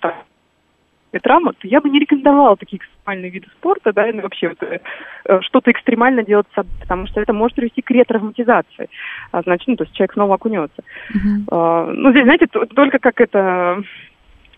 там, 1.12 1.22
травма, 1.22 1.54
то 1.54 1.68
я 1.68 1.82
бы 1.82 1.90
не 1.90 2.00
рекомендовала 2.00 2.56
такие 2.58 2.80
экстремальные 2.80 3.32
виды 3.32 3.48
спорта, 3.58 3.94
да, 3.94 4.10
и 4.10 4.20
вообще 4.20 4.50
вот, 4.50 4.64
э, 4.64 4.80
э, 5.26 5.42
что-то 5.42 5.72
экстремально 5.72 6.24
делать 6.24 6.48
с 6.52 6.56
собой, 6.56 6.72
потому 6.80 7.08
что 7.08 7.22
это 7.22 7.34
может 7.34 7.56
привести 7.56 7.82
к 7.82 7.92
ретравматизации. 7.92 8.90
А, 9.32 9.42
значит, 9.42 9.68
ну, 9.68 9.76
то 9.76 9.84
есть 9.84 9.96
человек 9.96 10.14
снова 10.14 10.36
окунется. 10.36 10.84
Мгм. 11.14 11.48
А, 11.52 11.86
ну, 11.86 12.12
здесь, 12.12 12.24
знаете, 12.24 12.48
только 12.48 13.00
как 13.00 13.22
это 13.22 13.82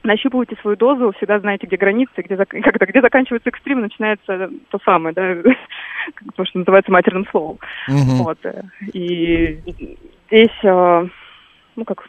нащупывайте 0.03 0.56
свою 0.62 0.77
дозу, 0.77 1.13
всегда 1.18 1.39
знаете, 1.39 1.68
где 1.68 1.75
границы, 1.77 2.22
где, 2.22 2.36
зак- 2.36 2.62
когда, 2.62 2.86
где 2.86 3.01
заканчивается 3.01 3.50
экстрим, 3.50 3.82
начинается 3.82 4.50
то 4.70 4.79
самое, 4.84 5.13
да, 5.13 5.36
то, 6.36 6.46
что 6.46 6.60
называется 6.60 6.91
матерным 6.91 7.25
словом. 7.32 7.60
Мгм. 7.88 8.24
Вот. 8.24 8.38
э, 8.44 8.63
И 8.94 9.60
здесь, 10.27 10.58
э, 10.63 11.08
ну 11.79 11.86
как, 11.86 12.03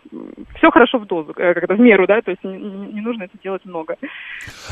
все 0.56 0.70
хорошо 0.70 0.98
в 0.98 1.06
дозу, 1.06 1.32
э, 1.36 1.54
когда 1.54 1.74
в 1.74 1.80
меру, 1.80 2.06
да, 2.06 2.20
то 2.20 2.30
есть 2.30 2.42
не, 2.44 2.58
не- 2.58 3.00
нужно 3.00 3.24
это 3.24 3.38
делать 3.42 3.64
много. 3.64 3.96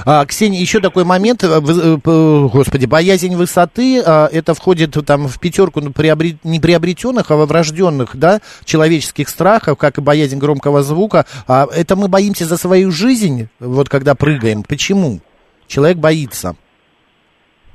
А, 0.05 0.27
Ксения, 0.27 0.61
еще 0.61 0.81
такой 0.81 1.05
момент, 1.05 1.45
э, 1.45 1.47
э, 1.47 1.97
господи, 2.05 2.87
боязнь 2.87 3.35
высоты, 3.37 4.03
а, 4.05 4.29
это 4.31 4.55
входит 4.55 4.97
там 5.07 5.29
в 5.29 5.39
пятерку 5.39 5.81
ну, 5.81 5.91
приобре- 5.91 6.39
не 6.45 6.61
приобретенных, 6.61 7.31
а 7.31 7.37
врожденных, 7.37 8.17
да, 8.17 8.41
человеческих 8.65 9.29
страхов, 9.29 9.79
как 9.79 9.99
и 9.99 10.01
боязнь 10.01 10.39
громкого 10.39 10.83
звука. 10.83 11.25
А, 11.47 11.67
это 11.75 11.97
мы 11.97 12.09
боимся 12.09 12.45
за 12.45 12.57
свою 12.57 12.91
жизнь, 12.91 13.49
вот 13.61 13.89
когда 13.89 14.15
прыгаем. 14.15 14.65
Почему? 14.65 15.21
Человек 15.69 15.99
боится. 15.99 16.57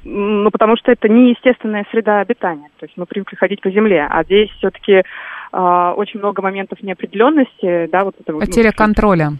Ну, 0.06 0.52
потому 0.52 0.76
что 0.78 0.92
это 0.92 1.08
неестественная 1.08 1.86
среда 1.92 2.20
обитания. 2.20 2.70
То 2.80 2.86
есть 2.86 2.98
мы 2.98 3.06
привыкли 3.06 3.36
ходить 3.36 3.62
по 3.62 3.70
земле, 3.70 4.06
а 4.10 4.24
здесь 4.24 4.50
все-таки 4.58 5.04
очень 5.52 6.20
много 6.20 6.42
моментов 6.42 6.82
неопределенности, 6.82 7.88
да, 7.92 8.04
вот 8.04 8.16
это 8.20 8.34
вот, 8.34 8.42
ну, 8.42 8.46
Потеря 8.46 8.72
контроля. 8.72 9.34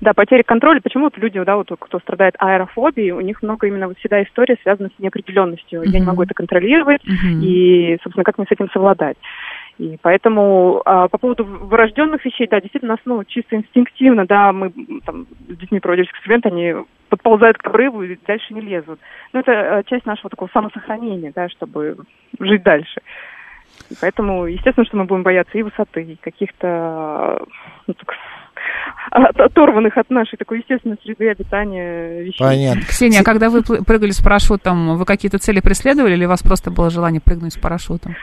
Да, 0.00 0.12
потеря 0.14 0.44
контроля. 0.44 0.80
Почему 0.80 1.04
вот 1.04 1.18
люди, 1.18 1.42
да, 1.42 1.56
вот 1.56 1.70
кто 1.78 1.98
страдает 1.98 2.36
аэрофобией, 2.38 3.10
у 3.10 3.20
них 3.20 3.42
много 3.42 3.66
именно 3.66 3.88
вот 3.88 3.98
всегда 3.98 4.22
история 4.22 4.56
связана 4.62 4.90
с 4.96 5.02
неопределенностью. 5.02 5.82
Я 5.82 5.98
не 5.98 6.06
могу 6.06 6.22
это 6.22 6.34
контролировать, 6.34 7.02
Мгм. 7.04 7.42
и, 7.42 7.98
собственно, 8.02 8.22
как 8.22 8.38
мне 8.38 8.46
с 8.48 8.52
этим 8.52 8.70
совладать. 8.70 9.16
И 9.78 9.96
поэтому 10.02 10.82
а, 10.84 11.06
по 11.08 11.18
поводу 11.18 11.44
врожденных 11.44 12.24
вещей, 12.24 12.48
да, 12.48 12.60
действительно, 12.60 12.94
нас, 12.94 13.00
ну, 13.04 13.22
чисто 13.24 13.56
инстинктивно, 13.56 14.26
да, 14.26 14.52
мы 14.52 14.72
там 15.04 15.26
с 15.48 15.56
детьми 15.56 15.78
проводили 15.78 16.06
эксперимент, 16.06 16.46
они 16.46 16.74
подползают 17.08 17.58
к 17.58 17.66
обрыву 17.66 18.02
и 18.02 18.18
дальше 18.26 18.54
не 18.54 18.60
лезут. 18.60 18.98
Но 19.32 19.40
это 19.40 19.52
э, 19.52 19.82
часть 19.86 20.04
нашего 20.04 20.30
такого 20.30 20.50
самосохранения, 20.52 21.32
да, 21.34 21.48
чтобы 21.48 21.96
жить 22.40 22.62
дальше. 22.64 23.00
И 23.90 23.94
поэтому, 24.00 24.46
естественно, 24.46 24.84
что 24.84 24.96
мы 24.96 25.04
будем 25.04 25.22
бояться 25.22 25.56
и 25.56 25.62
высоты, 25.62 26.02
и 26.02 26.16
каких-то 26.16 27.40
ну, 27.86 27.94
так, 27.94 28.14
от- 29.10 29.40
оторванных 29.40 29.96
от 29.96 30.10
нашей 30.10 30.36
такой 30.36 30.58
естественной 30.58 30.98
среды 31.02 31.30
обитания 31.30 32.22
вещей. 32.22 32.44
Понятно. 32.44 32.82
Ксения, 32.82 33.20
а 33.20 33.24
когда 33.24 33.48
вы 33.48 33.62
прыгали 33.62 34.10
с 34.10 34.20
парашютом, 34.20 34.96
вы 34.96 35.04
какие-то 35.04 35.38
цели 35.38 35.60
преследовали 35.60 36.14
или 36.14 36.26
у 36.26 36.28
вас 36.28 36.42
просто 36.42 36.70
было 36.70 36.90
желание 36.90 37.20
прыгнуть 37.24 37.54
с 37.54 37.58
парашютом? 37.58 38.16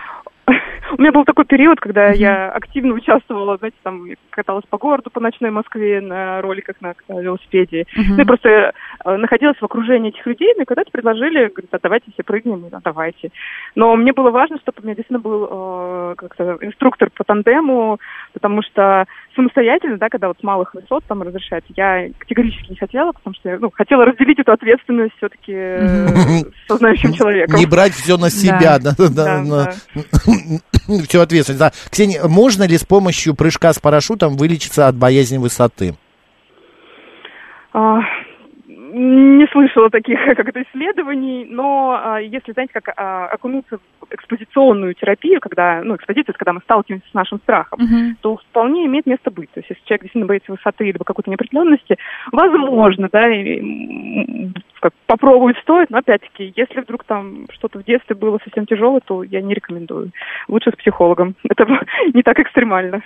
У 0.98 1.02
меня 1.02 1.12
был 1.12 1.26
такой 1.26 1.46
период, 1.46 1.80
когда 1.80 2.10
я 2.10 2.50
активно 2.50 2.94
участвовала, 2.94 3.58
знаете, 3.58 3.78
там 3.84 4.06
каталась 4.30 4.66
по 4.70 4.78
городу, 4.78 5.10
по 5.10 5.20
ночной 5.20 5.52
Москве 5.52 6.00
на 6.00 6.42
роликах 6.42 6.78
на 6.80 6.94
э, 7.08 7.22
велосипеде. 7.22 7.86
Мгм. 7.96 8.16
Ну 8.16 8.22
и 8.22 8.26
просто 8.26 8.50
э, 8.50 9.18
находилась 9.18 9.58
в 9.58 9.66
окружении 9.66 10.10
этих 10.10 10.26
людей, 10.26 10.54
мне 10.56 10.66
когда-то 10.66 10.92
предложили, 10.92 11.50
говорят, 11.50 11.70
а 11.72 11.80
давайте 11.82 12.12
все 12.14 12.24
прыгнем, 12.24 12.66
«Да, 12.70 12.80
давайте. 12.84 13.32
Но 13.76 13.96
мне 13.96 14.14
было 14.14 14.32
важно, 14.32 14.58
чтобы 14.60 14.78
у 14.80 14.84
меня 14.84 14.96
действительно 14.96 15.20
был 15.20 15.48
э, 15.50 16.16
как-то 16.18 16.58
инструктор 16.62 17.10
по 17.10 17.24
тандему, 17.24 18.00
потому 18.34 18.62
что 18.62 19.06
самостоятельно, 19.36 19.98
да, 19.98 20.10
когда 20.10 20.30
вот 20.30 20.38
с 20.40 20.44
малых 20.44 20.74
высот 20.74 21.04
там 21.08 21.22
разрешать, 21.22 21.64
я 21.76 22.08
категорически 22.18 22.72
не 22.72 22.78
хотела, 22.78 23.12
потому 23.12 23.34
что 23.36 23.50
я, 23.50 23.60
ну, 23.60 23.70
хотела 23.72 24.06
разделить 24.06 24.40
эту 24.40 24.54
ответственность 24.54 25.14
все-таки 25.18 25.52
со 26.68 26.78
знающим 26.78 27.14
человеком. 27.14 27.60
Не 27.60 27.66
брать 27.66 27.92
все 27.94 28.18
на 28.18 28.30
себя, 28.30 28.80
да, 28.80 28.92
да, 28.98 29.44
Да, 29.44 29.74
всю 31.08 31.20
ответственность. 31.22 31.60
Да. 31.60 31.72
Ксения, 31.90 32.24
можно 32.24 32.64
ли 32.64 32.78
с 32.78 32.84
помощью 32.84 33.36
прыжка 33.36 33.74
с 33.74 33.80
парашютом 33.80 34.38
вылечиться 34.38 34.88
от 34.88 34.96
боязни 34.96 35.38
высоты? 35.38 35.96
Не 38.98 39.46
слышала 39.48 39.90
таких 39.90 40.18
как-то 40.38 40.64
исследований, 40.64 41.46
но 41.50 42.00
а, 42.02 42.22
если, 42.22 42.54
знаете, 42.54 42.72
как 42.74 42.94
а, 42.96 43.28
окунуться 43.28 43.78
в 43.78 44.14
экспозиционную 44.14 44.94
терапию, 44.94 45.42
когда, 45.42 45.82
ну, 45.84 45.98
экспозиция, 45.98 46.32
это 46.32 46.40
когда 46.40 46.54
мы 46.54 46.62
сталкиваемся 46.62 47.10
с 47.10 47.14
нашим 47.14 47.40
страхом, 47.40 47.80
Мгм. 47.82 48.18
то 48.22 48.38
вполне 48.38 48.86
имеет 48.86 49.06
место 49.06 49.32
быть. 49.32 49.52
То 49.52 49.60
есть 49.60 49.70
если 49.70 49.84
человек 49.84 50.04
действительно 50.04 50.28
боится 50.28 50.52
высоты 50.54 50.86
либо 50.86 51.04
какой-то 51.04 51.30
неопределенности, 51.30 51.98
возможно, 52.32 53.10
да, 53.12 53.28
и, 53.36 54.52
как, 54.80 54.94
попробовать 55.08 55.58
стоит, 55.64 55.90
но 55.90 55.98
опять-таки, 55.98 56.54
если 56.56 56.80
вдруг 56.80 57.04
там 57.04 57.48
что-то 57.52 57.80
в 57.80 57.84
детстве 57.84 58.16
было 58.16 58.40
совсем 58.46 58.66
тяжелое, 58.66 59.02
то 59.06 59.24
я 59.24 59.42
не 59.42 59.54
рекомендую. 59.54 60.12
Лучше 60.48 60.72
с 60.72 60.76
психологом. 60.76 61.36
Это 61.50 61.66
не 62.14 62.24
так 62.24 62.40
экстремально. 62.40 63.02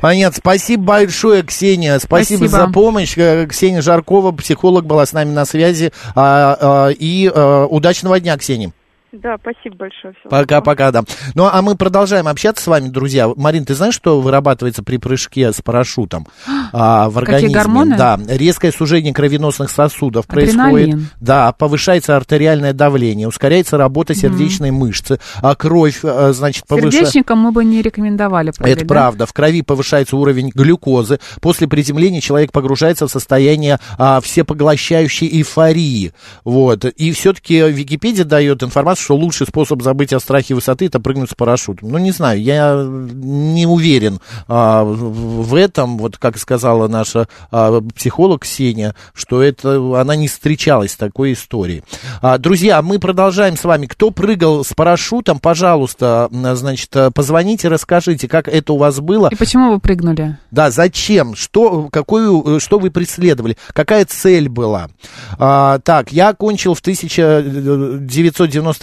Понятно. 0.00 0.36
Спасибо 0.36 0.82
большое, 0.82 1.42
Ксения. 1.44 1.98
Спасибо, 1.98 2.46
Спасибо. 2.46 2.66
за 2.66 2.72
помощь. 2.72 3.16
Э, 3.16 3.46
Ксения 3.46 3.80
Жаркова, 3.82 4.32
психолог, 4.32 4.86
была 4.86 5.04
с 5.04 5.12
нами 5.12 5.19
на 5.24 5.44
связи. 5.44 5.92
А, 6.14 6.56
а, 6.60 6.88
и 6.88 7.30
а, 7.32 7.66
удачного 7.66 8.20
дня, 8.20 8.36
Ксения. 8.36 8.72
Да, 9.12 9.36
спасибо 9.40 9.76
большое. 9.76 10.14
Пока-пока, 10.28 10.92
да. 10.92 11.02
Ну, 11.34 11.48
а 11.50 11.62
мы 11.62 11.76
продолжаем 11.76 12.28
общаться 12.28 12.62
с 12.62 12.66
вами, 12.68 12.88
друзья. 12.88 13.28
Марин, 13.34 13.64
ты 13.64 13.74
знаешь, 13.74 13.94
что 13.94 14.20
вырабатывается 14.20 14.84
при 14.84 14.98
прыжке 14.98 15.52
с 15.52 15.60
парашютом 15.60 16.28
а, 16.72 17.10
в 17.10 17.14
Какие 17.14 17.34
организме? 17.34 17.54
гормоны? 17.54 17.96
Да, 17.96 18.20
резкое 18.28 18.70
сужение 18.70 19.12
кровеносных 19.12 19.70
сосудов 19.70 20.26
происходит. 20.28 20.60
Адреналин. 20.60 21.08
Да, 21.20 21.52
повышается 21.52 22.16
артериальное 22.16 22.72
давление, 22.72 23.26
ускоряется 23.26 23.76
работа 23.76 24.14
сердечной 24.14 24.70
мышцы, 24.70 25.18
а 25.42 25.56
кровь, 25.56 26.00
а, 26.04 26.32
значит, 26.32 26.66
повышается... 26.68 26.98
Сердечникам 26.98 27.38
мы 27.38 27.50
бы 27.50 27.64
не 27.64 27.82
рекомендовали 27.82 28.52
прыгать, 28.52 28.76
Это 28.76 28.84
да? 28.84 28.94
правда. 28.94 29.26
В 29.26 29.32
крови 29.32 29.62
повышается 29.62 30.16
уровень 30.16 30.50
глюкозы. 30.54 31.18
После 31.40 31.66
приземления 31.66 32.20
человек 32.20 32.52
погружается 32.52 33.08
в 33.08 33.10
состояние 33.10 33.80
а, 33.98 34.20
всепоглощающей 34.20 35.26
эйфории. 35.26 36.12
Вот. 36.44 36.84
И 36.84 37.10
все-таки 37.10 37.58
Википедия 37.58 38.24
дает 38.24 38.62
информацию, 38.62 38.99
что 39.00 39.16
лучший 39.16 39.46
способ 39.46 39.82
забыть 39.82 40.12
о 40.12 40.20
страхе 40.20 40.54
высоты 40.54 40.86
это 40.86 41.00
прыгнуть 41.00 41.30
с 41.30 41.34
парашютом. 41.34 41.90
Ну, 41.90 41.98
не 41.98 42.12
знаю, 42.12 42.40
я 42.40 42.82
не 42.84 43.66
уверен 43.66 44.20
а, 44.48 44.84
в 44.84 45.54
этом, 45.54 45.98
вот 45.98 46.18
как 46.18 46.38
сказала 46.38 46.88
наша 46.88 47.28
а, 47.50 47.80
психолог 47.94 48.42
Ксения, 48.42 48.94
что 49.14 49.42
это 49.42 50.00
она 50.00 50.16
не 50.16 50.28
встречалась 50.28 50.92
с 50.92 50.96
такой 50.96 51.32
историей. 51.32 51.82
А, 52.22 52.38
друзья, 52.38 52.82
мы 52.82 52.98
продолжаем 52.98 53.56
с 53.56 53.64
вами. 53.64 53.86
Кто 53.86 54.10
прыгал 54.10 54.64
с 54.64 54.72
парашютом, 54.72 55.38
пожалуйста, 55.38 56.28
значит, 56.30 56.94
позвоните, 57.14 57.68
расскажите, 57.68 58.28
как 58.28 58.48
это 58.48 58.72
у 58.72 58.76
вас 58.76 59.00
было. 59.00 59.28
И 59.30 59.36
почему 59.36 59.72
вы 59.72 59.80
прыгнули? 59.80 60.38
Да, 60.50 60.70
зачем? 60.70 61.34
Что, 61.34 61.88
какую, 61.90 62.60
что 62.60 62.78
вы 62.78 62.90
преследовали? 62.90 63.56
Какая 63.72 64.04
цель 64.04 64.48
была? 64.48 64.88
А, 65.38 65.78
так, 65.80 66.12
я 66.12 66.30
окончил 66.30 66.74
в 66.74 66.82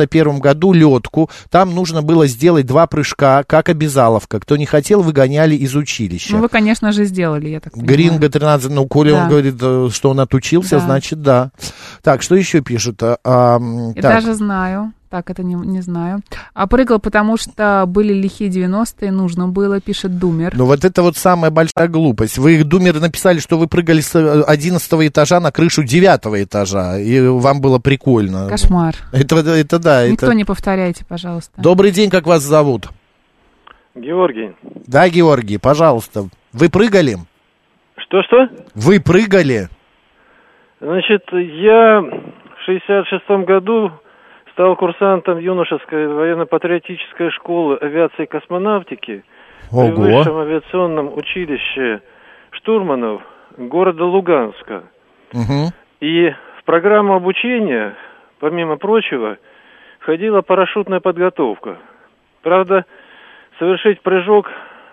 1991 0.07 0.39
году 0.39 0.73
летку. 0.73 1.29
Там 1.49 1.73
нужно 1.75 2.01
было 2.01 2.27
сделать 2.27 2.65
два 2.65 2.87
прыжка, 2.87 3.43
как 3.43 3.69
обязаловка. 3.69 4.39
Кто 4.39 4.57
не 4.57 4.65
хотел, 4.65 5.01
выгоняли 5.01 5.55
из 5.55 5.75
училища. 5.75 6.33
Ну, 6.35 6.41
вы, 6.41 6.49
конечно 6.49 6.91
же, 6.91 7.05
сделали, 7.05 7.49
я 7.49 7.59
так 7.59 7.73
понимаю. 7.73 7.93
Гринго 7.95 8.29
13, 8.29 8.69
ну, 8.71 8.87
коли 8.87 9.11
Да. 9.11 9.23
он 9.23 9.29
говорит, 9.29 9.55
э, 9.61 9.89
что 9.91 10.09
он 10.09 10.19
отучился, 10.19 10.77
Да. 10.79 10.85
значит, 10.85 11.21
да. 11.21 11.51
Так, 12.03 12.21
что 12.21 12.35
еще 12.35 12.61
пишут? 12.61 13.01
А, 13.03 13.17
ам, 13.23 13.91
И 13.91 14.01
так. 14.01 14.13
даже 14.15 14.33
знаю. 14.33 14.93
Так, 15.09 15.29
это 15.29 15.43
не, 15.43 15.55
не 15.55 15.81
знаю. 15.81 16.19
А 16.53 16.67
прыгал, 16.67 16.99
потому 16.99 17.37
что 17.37 17.85
были 17.87 18.13
лихие 18.13 18.49
90-е, 18.49 19.11
нужно 19.11 19.47
было, 19.47 19.79
пишет 19.79 20.19
Думер. 20.19 20.53
Ну 20.55 20.65
вот 20.65 20.83
это 20.83 21.01
вот 21.01 21.15
самая 21.15 21.49
большая 21.49 21.87
глупость. 21.87 22.37
Вы, 22.37 22.63
Думер, 22.63 22.99
написали, 22.99 23.39
что 23.39 23.57
вы 23.57 23.67
прыгали 23.67 24.01
с 24.01 24.15
11 24.15 24.93
этажа 25.07 25.39
на 25.39 25.51
крышу 25.51 25.83
9 25.83 26.43
этажа, 26.43 26.99
и 26.99 27.25
вам 27.27 27.61
было 27.61 27.79
прикольно. 27.79 28.49
Кошмар. 28.49 28.95
Это, 29.13 29.37
это 29.37 29.79
да. 29.79 30.07
Никто 30.09 30.27
это... 30.27 30.35
не 30.35 30.43
повторяйте, 30.43 31.05
пожалуйста. 31.05 31.61
Добрый 31.61 31.91
день, 31.91 32.09
как 32.09 32.27
вас 32.27 32.43
зовут? 32.43 32.89
Георгий. 33.95 34.55
Да, 34.85 35.07
Георгий, 35.09 35.57
пожалуйста. 35.57 36.27
Вы 36.53 36.69
прыгали? 36.69 37.17
Что-что? 37.95 38.49
Вы 38.75 38.99
прыгали? 38.99 39.69
Значит, 40.79 41.23
я 41.31 42.01
в 42.01 42.65
66 42.65 43.45
году 43.45 43.91
стал 44.57 44.75
курсантом 44.75 45.37
юношеской 45.37 46.07
военно-патриотической 46.07 47.29
школы 47.29 47.77
авиации 47.77 48.23
и 48.23 48.25
космонавтики 48.25 49.23
при 49.69 49.91
Ого. 49.91 50.01
высшем 50.01 50.37
авиационном 50.37 51.15
училище 51.15 52.01
штурманов 52.49 53.21
города 53.55 54.03
Луганска. 54.03 54.85
Мгм. 55.31 55.69
И 55.99 56.33
в 56.57 56.63
программу 56.63 57.13
обучения, 57.13 57.93
помимо 58.39 58.77
прочего, 58.77 59.37
входила 59.99 60.41
парашютная 60.41 61.01
подготовка. 61.01 61.77
Правда, 62.41 62.85
совершить 63.59 64.01
прыжок 64.01 64.49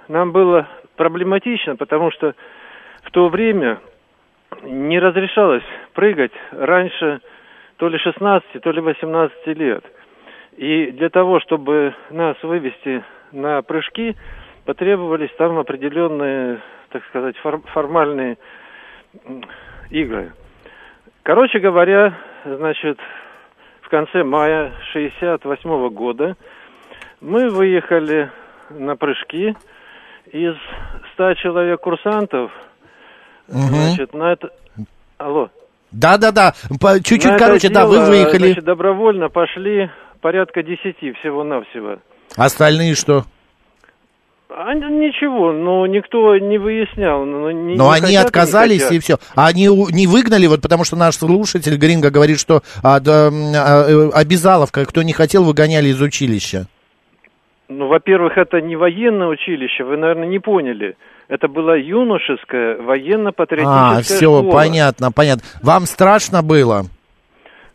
нам 0.09 0.33
было 0.33 0.69
проблематично, 0.97 1.77
потому 1.77 2.11
что 2.11 2.35
в 3.03 3.11
то 3.13 3.29
время 3.29 3.79
не 4.63 4.99
разрешалось 4.99 5.65
прыгать 5.95 6.33
раньше 6.53 7.23
то 7.77 7.89
ли 7.89 7.99
16, 7.99 8.63
то 8.63 8.71
ли 8.71 8.81
18 8.81 9.47
лет. 9.59 9.85
И 10.57 10.93
для 10.93 11.09
того, 11.09 11.41
чтобы 11.41 11.95
нас 12.11 12.37
вывести 12.43 13.03
на 13.33 13.63
прыжки, 13.63 14.15
потребовались 14.65 15.33
там 15.37 15.59
определенные, 15.59 16.61
так 16.91 17.05
сказать, 17.07 17.37
фор- 17.39 17.63
формальные 17.73 18.39
игры. 19.91 20.33
Короче 21.23 21.59
говоря, 21.59 22.15
значит, 22.45 22.99
в 23.83 23.89
конце 23.89 24.23
мая 24.23 24.73
68 24.93 25.89
года 25.89 26.37
мы 27.21 27.49
выехали 27.49 28.31
на 28.71 28.97
прыжки 28.97 29.55
из 30.27 30.55
100 31.15 31.35
человек 31.35 31.81
курсантов, 31.81 32.53
значит, 33.47 34.15
на 34.15 34.33
это... 34.33 34.51
Алло. 35.19 35.51
Да-да-да, 35.95 36.55
чуть-чуть, 37.05 37.25
На 37.25 37.39
короче, 37.39 37.69
да, 37.69 37.87
вы 37.87 37.97
дело, 37.97 38.07
выехали. 38.07 38.47
Значит, 38.49 38.65
добровольно 38.65 39.29
пошли 39.29 39.91
порядка 40.21 40.63
10 40.63 40.97
всего-навсего. 41.21 41.99
Остальные 42.37 42.95
что? 42.95 43.25
А 44.57 44.73
ничего, 44.75 45.53
но 45.53 45.87
никто 45.87 46.37
не 46.39 46.59
выяснял. 46.59 47.25
Но, 47.25 47.51
не- 47.51 47.75
Но 47.77 47.91
не 47.91 47.97
они 47.97 48.07
хотят, 48.07 48.27
отказались 48.27 48.83
не 48.83 48.87
хотят. 48.87 48.93
и 48.93 48.99
все. 49.01 49.19
А 49.35 49.49
они 49.49 49.67
не 49.67 50.07
выгнали, 50.07 50.47
вот 50.47 50.63
потому 50.63 50.85
что 50.85 50.95
наш 50.97 51.17
слушатель 51.17 51.77
Гринго 51.77 52.11
говорит, 52.11 52.39
что 52.39 52.63
а, 52.83 53.01
да, 53.01 53.29
а, 53.33 53.85
э, 53.89 54.11
обязаловка, 54.13 54.85
кто 54.85 55.03
не 55.03 55.13
хотел, 55.13 55.43
выгоняли 55.45 55.89
из 55.89 56.01
училища. 56.01 56.67
Ну, 57.69 57.89
во-первых, 57.89 58.37
это 58.37 58.61
не 58.61 58.77
военное 58.77 59.29
училище, 59.29 59.85
вы, 59.85 59.97
наверное, 59.97 60.29
не 60.29 60.39
поняли. 60.39 60.97
Это 61.29 61.49
была 61.49 61.77
юношеская 61.77 62.77
военно-патриотическая 62.77 63.99
А, 63.99 64.03
все, 64.03 64.17
школа. 64.41 64.51
понятно, 64.53 65.11
понятно. 65.13 65.43
Вам 65.63 65.83
страшно 65.87 66.43
было? 66.43 66.83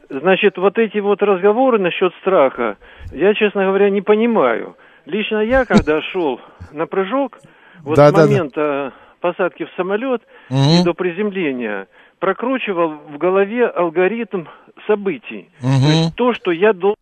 Значит, 0.09 0.57
вот 0.57 0.77
эти 0.77 0.99
вот 0.99 1.21
разговоры 1.21 1.79
насчет 1.79 2.13
страха, 2.21 2.77
я, 3.11 3.33
честно 3.33 3.65
говоря, 3.65 3.89
не 3.89 4.01
понимаю. 4.01 4.75
Лично 5.05 5.37
я, 5.39 5.65
когда 5.65 6.01
шел 6.11 6.39
на 6.71 6.85
прыжок, 6.85 7.39
вот 7.81 7.95
Да, 7.95 8.09
с 8.09 8.13
да, 8.13 8.21
да. 8.21 8.27
момента 8.27 8.93
посадки 9.21 9.65
в 9.65 9.69
самолет 9.75 10.21
и 10.49 10.83
до 10.83 10.93
приземления, 10.93 11.87
прокручивал 12.19 12.93
в 13.11 13.17
голове 13.17 13.65
алгоритм 13.65 14.45
событий. 14.87 15.49
То 15.61 15.67
есть 15.67 16.15
то, 16.15 16.33
что 16.33 16.51
я 16.51 16.73
должен... 16.73 16.95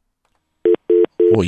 Ой, 1.36 1.48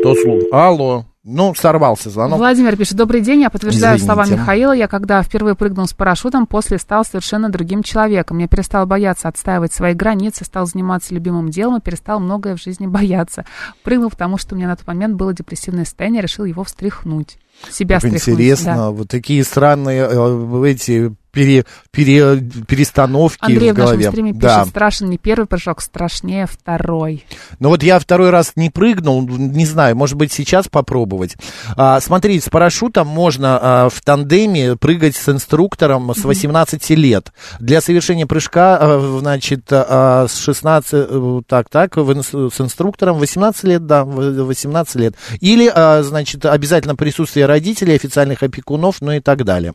что 0.00 0.14
слух? 0.14 0.42
Алло. 0.52 1.04
Ну, 1.26 1.54
сорвался 1.54 2.10
звонок. 2.10 2.38
Владимир 2.38 2.76
пишет, 2.76 2.98
добрый 2.98 3.22
день, 3.22 3.40
я 3.40 3.48
подтверждаю 3.48 3.96
Извините. 3.96 4.04
слова 4.04 4.26
Михаила, 4.26 4.72
я 4.72 4.88
когда 4.88 5.22
впервые 5.22 5.54
прыгнул 5.54 5.86
с 5.86 5.94
парашютом, 5.94 6.46
после 6.46 6.76
стал 6.78 7.02
совершенно 7.02 7.48
другим 7.48 7.82
человеком. 7.82 8.36
Я 8.38 8.46
перестал 8.46 8.84
бояться 8.84 9.28
отстаивать 9.28 9.72
свои 9.72 9.94
границы, 9.94 10.44
стал 10.44 10.66
заниматься 10.66 11.14
любимым 11.14 11.48
делом 11.48 11.78
и 11.78 11.80
перестал 11.80 12.20
многое 12.20 12.56
в 12.56 12.60
жизни 12.62 12.86
бояться. 12.86 13.46
Прыгнул, 13.82 14.10
потому 14.10 14.36
что 14.36 14.54
у 14.54 14.58
меня 14.58 14.68
на 14.68 14.76
тот 14.76 14.86
момент 14.86 15.14
было 15.14 15.32
депрессивное 15.32 15.86
состояние, 15.86 16.20
решил 16.20 16.44
его 16.44 16.62
встряхнуть. 16.62 17.38
Себя 17.70 18.00
Как 18.00 18.04
встряхнуть. 18.10 18.28
интересно, 18.28 18.74
да. 18.76 18.90
вот 18.90 19.08
такие 19.08 19.42
странные 19.44 20.06
э, 20.10 20.66
эти 20.66 21.14
пере- 21.34 21.64
пере- 21.90 22.40
перестановки 22.66 23.38
Андрей 23.40 23.72
в 23.72 23.74
в 23.74 23.78
нашем 23.78 23.92
голове. 23.96 24.08
стриме 24.08 24.30
пишет, 24.32 24.42
да. 24.42 24.64
страшен 24.64 25.10
не 25.10 25.18
первый 25.18 25.46
прыжок, 25.46 25.80
страшнее 25.82 26.46
второй. 26.46 27.24
Ну 27.58 27.68
вот 27.68 27.82
я 27.82 27.98
второй 27.98 28.30
раз 28.30 28.52
не 28.56 28.70
прыгнул, 28.70 29.26
не 29.26 29.66
знаю, 29.66 29.96
может 29.96 30.16
быть 30.16 30.32
сейчас 30.32 30.68
попробовать. 30.68 31.36
А, 31.76 32.00
смотрите, 32.00 32.46
с 32.46 32.48
парашютом 32.48 33.06
можно 33.08 33.58
а, 33.60 33.88
в 33.90 34.00
тандеме 34.00 34.76
прыгать 34.76 35.16
с 35.16 35.28
инструктором 35.28 36.14
с 36.14 36.24
18 36.24 36.90
лет. 36.90 37.32
Для 37.60 37.80
совершения 37.80 38.26
прыжка, 38.26 38.78
а, 38.80 39.18
значит, 39.20 39.64
а, 39.70 40.26
с 40.28 40.38
16, 40.38 40.90
э, 40.92 41.40
так, 41.46 41.68
так, 41.68 41.96
в 41.96 42.14
с 42.14 42.60
инструктором 42.60 43.18
18 43.18 43.64
лет, 43.64 43.86
да, 43.86 44.04
в- 44.04 44.44
18 44.44 44.96
лет. 44.96 45.14
Или, 45.40 45.70
а, 45.74 46.02
значит, 46.02 46.44
обязательно 46.46 46.94
присутствие 46.96 47.46
родителей, 47.46 47.94
официальных 47.96 48.42
опекунов, 48.42 48.96
ну 49.00 49.12
и 49.12 49.20
так 49.20 49.44
далее. 49.44 49.72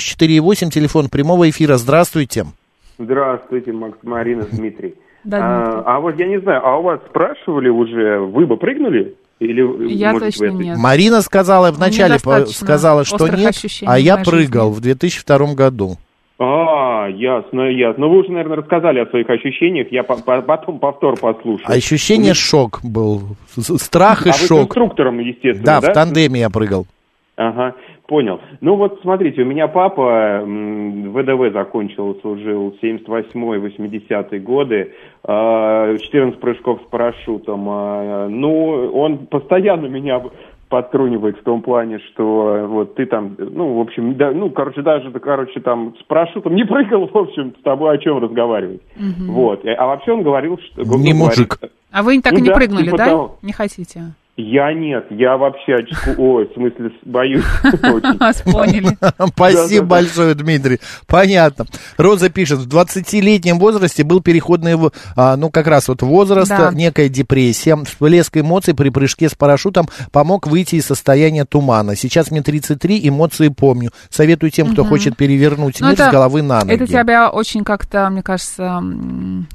7373948, 0.00 0.70
телефон 0.70 1.08
прямого 1.08 1.48
эфира, 1.48 1.76
здравствуйте. 1.76 2.46
Здравствуйте, 2.98 3.72
Макс, 3.72 3.98
Марина, 4.02 4.44
Дмитрий. 4.52 4.94
Да, 5.24 5.38
а, 5.84 5.96
а 5.96 6.00
вот 6.00 6.18
я 6.18 6.26
не 6.26 6.40
знаю, 6.40 6.60
а 6.66 6.78
у 6.78 6.82
вас 6.82 7.00
спрашивали 7.08 7.68
уже, 7.68 8.18
вы 8.20 8.46
бы 8.46 8.56
прыгнули? 8.56 9.14
Или, 9.38 9.62
Я 9.92 10.12
может, 10.12 10.28
точно 10.28 10.46
вы 10.48 10.54
это- 10.54 10.62
нет. 10.64 10.78
Марина 10.78 11.22
сказала 11.22 11.70
вначале, 11.72 12.18
по- 12.22 12.44
сказала, 12.46 13.04
что 13.04 13.28
нет, 13.28 13.54
а 13.86 13.98
я 13.98 14.16
прыгал 14.18 14.70
в 14.70 14.80
2002 14.80 15.54
году. 15.54 15.96
А, 16.38 17.06
ясно, 17.08 17.62
ясно. 17.70 18.06
Ну, 18.06 18.10
вы 18.12 18.18
уже, 18.20 18.30
наверное, 18.32 18.56
рассказали 18.58 18.98
о 19.00 19.06
своих 19.06 19.28
ощущениях, 19.28 19.88
я 19.90 20.02
по- 20.04 20.16
по- 20.16 20.40
потом 20.40 20.78
повтор 20.78 21.18
послушаю. 21.18 21.66
А 21.68 21.72
ощущение 21.74 22.32
шок 22.34 22.80
был, 22.82 23.36
страх 23.58 24.26
и 24.26 24.30
а 24.30 24.32
вы 24.32 24.38
с 24.38 24.46
шок. 24.46 24.60
инструктором, 24.68 25.18
естественно, 25.18 25.64
Да, 25.64 25.80
да? 25.82 25.90
в 25.90 25.94
тандеме 25.94 26.40
я 26.40 26.48
прыгал. 26.50 26.86
Ага, 27.36 27.74
понял. 28.10 28.40
Ну 28.60 28.74
вот 28.74 28.98
смотрите, 29.02 29.42
у 29.42 29.44
меня 29.44 29.68
папа 29.68 30.42
ВДВ 30.44 31.52
закончил, 31.52 32.18
служил 32.20 32.74
78-80 32.82 34.40
годы, 34.40 34.92
э, 35.22 35.96
14 35.98 36.40
прыжков 36.40 36.80
с 36.84 36.90
парашютом. 36.90 37.68
э, 37.70 38.28
Ну, 38.28 38.90
он 38.92 39.18
постоянно 39.26 39.86
меня 39.86 40.20
подтрунивает 40.68 41.38
в 41.38 41.42
том 41.44 41.62
плане, 41.62 42.00
что 42.10 42.66
вот 42.68 42.96
ты 42.96 43.06
там, 43.06 43.36
ну, 43.38 43.74
в 43.74 43.80
общем, 43.80 44.16
да, 44.16 44.32
ну, 44.32 44.50
короче, 44.50 44.82
даже, 44.82 45.10
короче, 45.12 45.60
там 45.60 45.94
с 46.00 46.02
парашютом 46.02 46.56
не 46.56 46.64
прыгал, 46.64 47.06
в 47.12 47.16
общем, 47.16 47.54
с 47.60 47.62
тобой 47.62 47.94
о 47.94 47.98
чем 47.98 48.18
разговаривать. 48.18 48.82
Вот. 49.28 49.64
А 49.64 49.86
вообще 49.86 50.12
он 50.12 50.22
говорил, 50.22 50.58
что... 50.58 50.82
ну, 50.84 50.98
Не 50.98 51.12
говорит, 51.12 51.16
мужик. 51.16 51.58
А 51.92 52.02
вы 52.02 52.20
так 52.20 52.32
Ну 52.32 52.38
и 52.38 52.42
не 52.42 52.48
да, 52.48 52.54
прыгнули, 52.54 52.84
типа 52.86 52.96
да? 52.96 53.06
того. 53.06 53.36
Не 53.42 53.52
хотите? 53.52 54.00
Я 54.40 54.72
нет, 54.72 55.06
я 55.10 55.36
вообще 55.36 55.74
очку... 55.74 56.10
Ой, 56.16 56.48
в 56.48 56.54
смысле, 56.54 56.90
боюсь 57.04 57.44
поняли. 58.44 58.96
Спасибо 59.34 59.86
большое, 59.86 60.34
Дмитрий. 60.34 60.80
Понятно. 61.06 61.66
Роза 61.96 62.30
пишет, 62.30 62.60
в 62.60 62.68
20-летнем 62.68 63.58
возрасте 63.58 64.04
был 64.04 64.20
переходный, 64.20 64.76
а, 65.16 65.36
ну, 65.36 65.50
как 65.50 65.66
раз 65.66 65.88
вот 65.88 66.02
возраст, 66.02 66.52
некая 66.72 67.08
депрессия. 67.08 67.76
Всплеск 67.84 68.36
эмоций 68.36 68.74
при 68.74 68.88
прыжке 68.88 69.28
с 69.28 69.34
парашютом 69.34 69.88
помог 70.12 70.46
выйти 70.46 70.76
из 70.76 70.86
состояния 70.86 71.44
тумана. 71.44 71.96
Сейчас 71.96 72.30
мне 72.30 72.42
33, 72.42 73.08
эмоции 73.08 73.48
помню. 73.48 73.90
Советую 74.08 74.50
тем, 74.50 74.72
кто 74.72 74.84
хочет 74.84 75.16
перевернуть 75.16 75.80
Ну, 75.80 75.88
мир 75.88 75.96
с 75.96 76.10
головы 76.10 76.42
на 76.42 76.60
ноги. 76.60 76.74
Это 76.74 76.86
тебя 76.86 77.30
очень 77.30 77.64
как-то, 77.64 78.08
мне 78.10 78.22
кажется, 78.22 78.82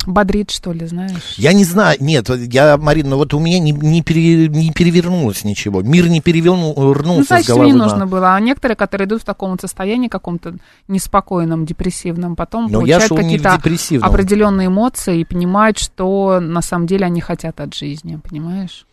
бодрит, 0.05 0.51
что 0.51 0.71
ли, 0.71 0.85
знаешь? 0.85 1.35
Я 1.37 1.53
не 1.53 1.63
знаю, 1.63 1.97
нет, 1.99 2.29
я, 2.29 2.77
Марина, 2.77 3.15
ну 3.15 3.17
вот 3.17 3.33
у 3.33 3.39
меня 3.39 3.59
не, 3.59 3.71
не, 3.71 4.01
пере- 4.01 4.47
не 4.47 4.71
перевернулось 4.75 5.43
ничего. 5.45 5.81
Мир 5.81 6.09
не 6.09 6.19
перевернулся 6.21 7.07
Ну, 7.07 7.23
с 7.23 7.27
значит, 7.27 7.47
головы 7.47 7.65
не 7.67 7.73
на- 7.73 7.85
нужно 7.85 8.05
было. 8.05 8.35
А 8.35 8.39
некоторые, 8.39 8.75
которые 8.75 9.07
идут 9.07 9.21
в 9.21 9.25
таком 9.25 9.51
вот 9.51 9.61
состоянии 9.61 10.09
каком-то 10.09 10.57
неспокойном, 10.89 11.65
депрессивном, 11.65 12.35
потом 12.35 12.67
Но 12.69 12.81
получают 12.81 13.13
какие-то 13.15 13.57
определенные 14.01 14.67
эмоции 14.67 15.21
и 15.21 15.25
понимают, 15.25 15.79
что 15.79 16.39
на 16.41 16.61
самом 16.61 16.85
деле 16.87 17.05
они 17.05 17.21
хотят 17.21 17.61
от 17.61 17.73
жизни, 17.73 18.19
понимаешь? 18.29 18.85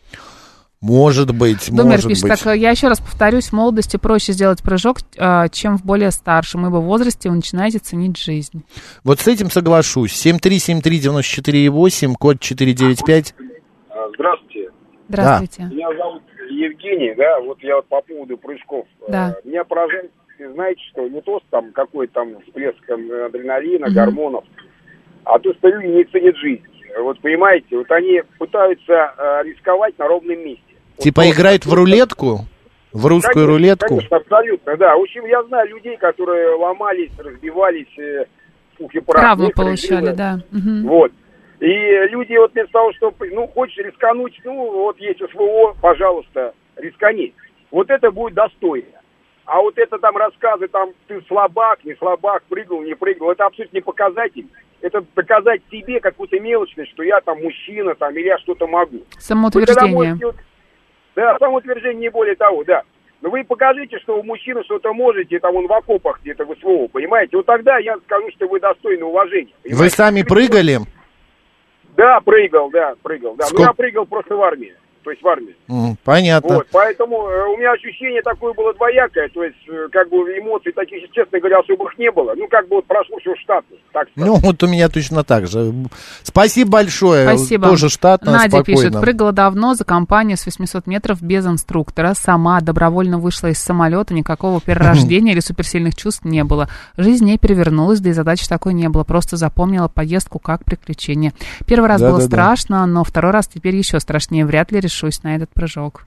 Может 0.80 1.32
быть, 1.32 1.68
Думер 1.70 1.84
может 1.84 2.06
пишет, 2.08 2.22
быть. 2.24 2.40
так 2.40 2.56
я 2.56 2.70
еще 2.70 2.88
раз 2.88 2.98
повторюсь, 3.00 3.46
в 3.48 3.52
молодости 3.52 3.96
проще 3.98 4.32
сделать 4.32 4.62
прыжок, 4.64 4.98
а, 5.16 5.48
чем 5.48 5.78
в 5.78 5.84
более 5.84 6.10
старшем, 6.10 6.66
ибо 6.66 6.78
в 6.78 6.84
возрасте 6.84 7.28
вы 7.30 7.36
начинаете 7.36 7.78
ценить 7.78 8.16
жизнь. 8.18 8.64
Вот 9.04 9.20
с 9.20 9.28
этим 9.28 9.48
соглашусь. 9.50 10.12
7373948, 10.12 12.14
код 12.14 12.40
495. 12.40 13.34
А, 13.90 14.08
Здравствуйте. 15.12 15.62
Здравствуйте. 15.64 15.74
Меня 15.74 15.96
зовут 15.96 16.22
Евгений, 16.50 17.14
да, 17.14 17.40
вот 17.40 17.58
я 17.62 17.76
вот 17.76 17.86
по 17.86 18.00
поводу 18.00 18.36
прыжков. 18.38 18.86
Да. 19.08 19.36
Э, 19.44 19.48
Меня 19.48 19.64
поражает, 19.64 20.10
знаете, 20.38 20.80
что 20.90 21.06
не 21.08 21.20
то, 21.20 21.38
что 21.40 21.46
там 21.50 21.72
какой-то 21.72 22.14
там 22.14 22.40
всплеск 22.42 22.78
э, 22.88 23.24
адреналина, 23.26 23.86
Мгм. 23.86 23.94
гормонов, 23.94 24.44
а 25.24 25.38
то, 25.38 25.52
что 25.54 25.68
люди 25.68 25.86
не 25.88 26.04
ценят 26.04 26.36
жизнь. 26.36 26.62
Вот 26.98 27.20
понимаете, 27.20 27.76
вот 27.76 27.90
они 27.90 28.22
пытаются 28.38 28.92
э, 29.16 29.42
рисковать 29.44 29.98
на 29.98 30.08
ровном 30.08 30.38
месте. 30.38 30.62
Вот 30.96 31.02
Типа 31.04 31.22
просто. 31.22 31.34
играют 31.40 31.66
в 31.66 31.72
рулетку? 31.74 32.38
В 32.92 33.06
русскую 33.06 33.32
Конечно, 33.46 33.52
рулетку? 33.54 33.88
Конечно, 33.88 34.16
абсолютно, 34.18 34.76
да. 34.76 34.96
В 34.96 35.00
общем, 35.00 35.24
я 35.24 35.42
знаю 35.44 35.68
людей, 35.70 35.96
которые 35.96 36.54
ломались, 36.56 37.10
разбивались, 37.18 37.98
э, 37.98 38.26
пух 38.76 38.94
и 38.94 39.00
прах. 39.00 39.38
Некоторые 39.38 39.52
получали, 39.54 40.10
да. 40.14 40.40
Мгм. 40.50 40.86
Вот. 40.88 41.12
И 41.62 42.08
люди 42.10 42.36
вот 42.36 42.52
вместо 42.52 42.72
того, 42.72 42.92
что, 42.94 43.14
ну, 43.20 43.46
хочешь 43.46 43.76
рискануть, 43.78 44.36
ну, 44.44 44.68
вот 44.82 44.98
есть 44.98 45.20
СВО, 45.30 45.76
пожалуйста, 45.80 46.54
рискани. 46.74 47.34
Вот 47.70 47.88
это 47.88 48.10
будет 48.10 48.34
достойно. 48.34 48.88
А 49.44 49.60
вот 49.60 49.78
это 49.78 49.96
там 49.98 50.16
рассказы, 50.16 50.66
там, 50.66 50.90
ты 51.06 51.22
слабак, 51.28 51.84
не 51.84 51.94
слабак, 51.94 52.42
прыгал, 52.48 52.82
не 52.82 52.94
прыгал, 52.94 53.30
это 53.30 53.46
абсолютно 53.46 53.76
не 53.76 53.80
показатель. 53.80 54.48
Это 54.80 55.04
доказать 55.14 55.62
себе 55.70 56.00
какую-то 56.00 56.40
мелочность, 56.40 56.90
что 56.90 57.04
я 57.04 57.20
там 57.20 57.40
мужчина, 57.40 57.94
там, 57.94 58.12
или 58.16 58.26
я 58.26 58.38
что-то 58.38 58.66
могу. 58.66 58.98
Вы 58.98 59.20
Самоутверждение. 59.20 59.92
можете 59.94 60.26
вот- 60.26 60.36
Да, 61.14 61.38
самоутверждение 61.38 62.00
не 62.00 62.08
более 62.08 62.34
того, 62.34 62.64
да. 62.64 62.82
Но 63.20 63.30
вы 63.30 63.44
покажите, 63.44 64.00
что 64.00 64.16
вы 64.16 64.24
мужчина 64.24 64.64
что-то 64.64 64.92
можете, 64.92 65.38
там 65.38 65.54
он 65.54 65.68
в 65.68 65.72
окопах 65.72 66.22
где-то 66.22 66.44
в 66.44 66.56
СВО, 66.58 66.88
понимаете? 66.88 67.36
Вот 67.36 67.46
тогда 67.46 67.78
я 67.78 67.96
скажу, 67.98 68.28
что 68.32 68.48
вы 68.48 68.58
достойны 68.58 69.04
уважения. 69.04 69.52
Вы 69.62 69.70
понимаете? 69.70 69.94
сами 69.94 70.22
прыгали? 70.24 70.78
Да, 71.96 72.20
прыгал, 72.20 72.70
да, 72.70 72.94
прыгал. 73.02 73.34
Да. 73.36 73.44
Ну, 73.44 73.48
Сколько- 73.48 73.62
я 73.70 73.72
прыгал 73.74 74.06
просто 74.06 74.34
в 74.36 74.42
армии. 74.42 74.74
То 75.02 75.10
есть 75.10 75.22
в 75.22 75.28
армии. 75.28 75.54
Понятно. 76.04 76.56
Вот, 76.56 76.66
поэтому 76.72 77.28
э, 77.28 77.46
у 77.54 77.56
меня 77.56 77.72
ощущение 77.72 78.22
такое 78.22 78.52
было 78.52 78.72
двоякое, 78.74 79.28
то 79.28 79.42
есть, 79.44 79.56
э, 79.68 79.88
как 79.90 80.08
бы 80.08 80.16
эмоций 80.38 80.72
таких, 80.72 81.10
честно 81.12 81.38
говоря, 81.38 81.58
особых 81.60 81.96
не 81.98 82.10
было. 82.10 82.34
Ну, 82.36 82.46
как 82.48 82.68
бы 82.68 82.76
вот 82.76 82.86
прошло 82.86 83.18
все 83.18 83.34
штатно, 83.36 83.76
так 83.92 84.08
сказать. 84.10 84.26
Ну, 84.28 84.34
вот 84.36 84.62
у 84.62 84.66
меня 84.66 84.88
точно 84.88 85.24
так 85.24 85.46
же. 85.46 85.72
Спасибо 86.22 86.70
большое. 86.70 87.26
Спасибо. 87.26 87.68
Тоже 87.68 87.88
штатно, 87.88 88.32
Надя 88.32 88.58
спокойно. 88.58 88.80
пишет, 88.80 89.00
прыгала 89.00 89.32
давно 89.32 89.74
за 89.74 89.84
компанию 89.84 90.36
с 90.36 90.46
800 90.46 90.86
метров 90.86 91.22
без 91.22 91.46
инструктора. 91.46 92.14
Сама 92.14 92.60
добровольно 92.60 93.18
вышла 93.18 93.48
из 93.48 93.58
самолета, 93.58 94.14
никакого 94.14 94.60
перерождения 94.60 95.32
или 95.32 95.40
суперсильных 95.40 95.96
чувств 95.96 96.24
не 96.24 96.44
было. 96.44 96.68
Жизнь 96.96 97.24
не 97.24 97.38
перевернулась, 97.38 98.00
да 98.00 98.10
и 98.10 98.12
задачи 98.12 98.48
такой 98.48 98.74
не 98.74 98.88
было. 98.88 99.04
Просто 99.04 99.36
запомнила 99.36 99.88
поездку 99.88 100.38
как 100.38 100.64
приключение. 100.64 101.32
Первый 101.66 101.88
раз 101.88 102.00
было 102.00 102.18
Да-да-да. 102.18 102.26
страшно, 102.28 102.86
но 102.86 103.04
второй 103.04 103.32
раз 103.32 103.48
теперь 103.48 103.74
еще 103.76 104.00
страшнее. 104.00 104.46
Вряд 104.46 104.72
ли 104.72 104.80
решусь 104.92 105.22
на 105.22 105.34
этот 105.34 105.50
прыжок. 105.50 106.04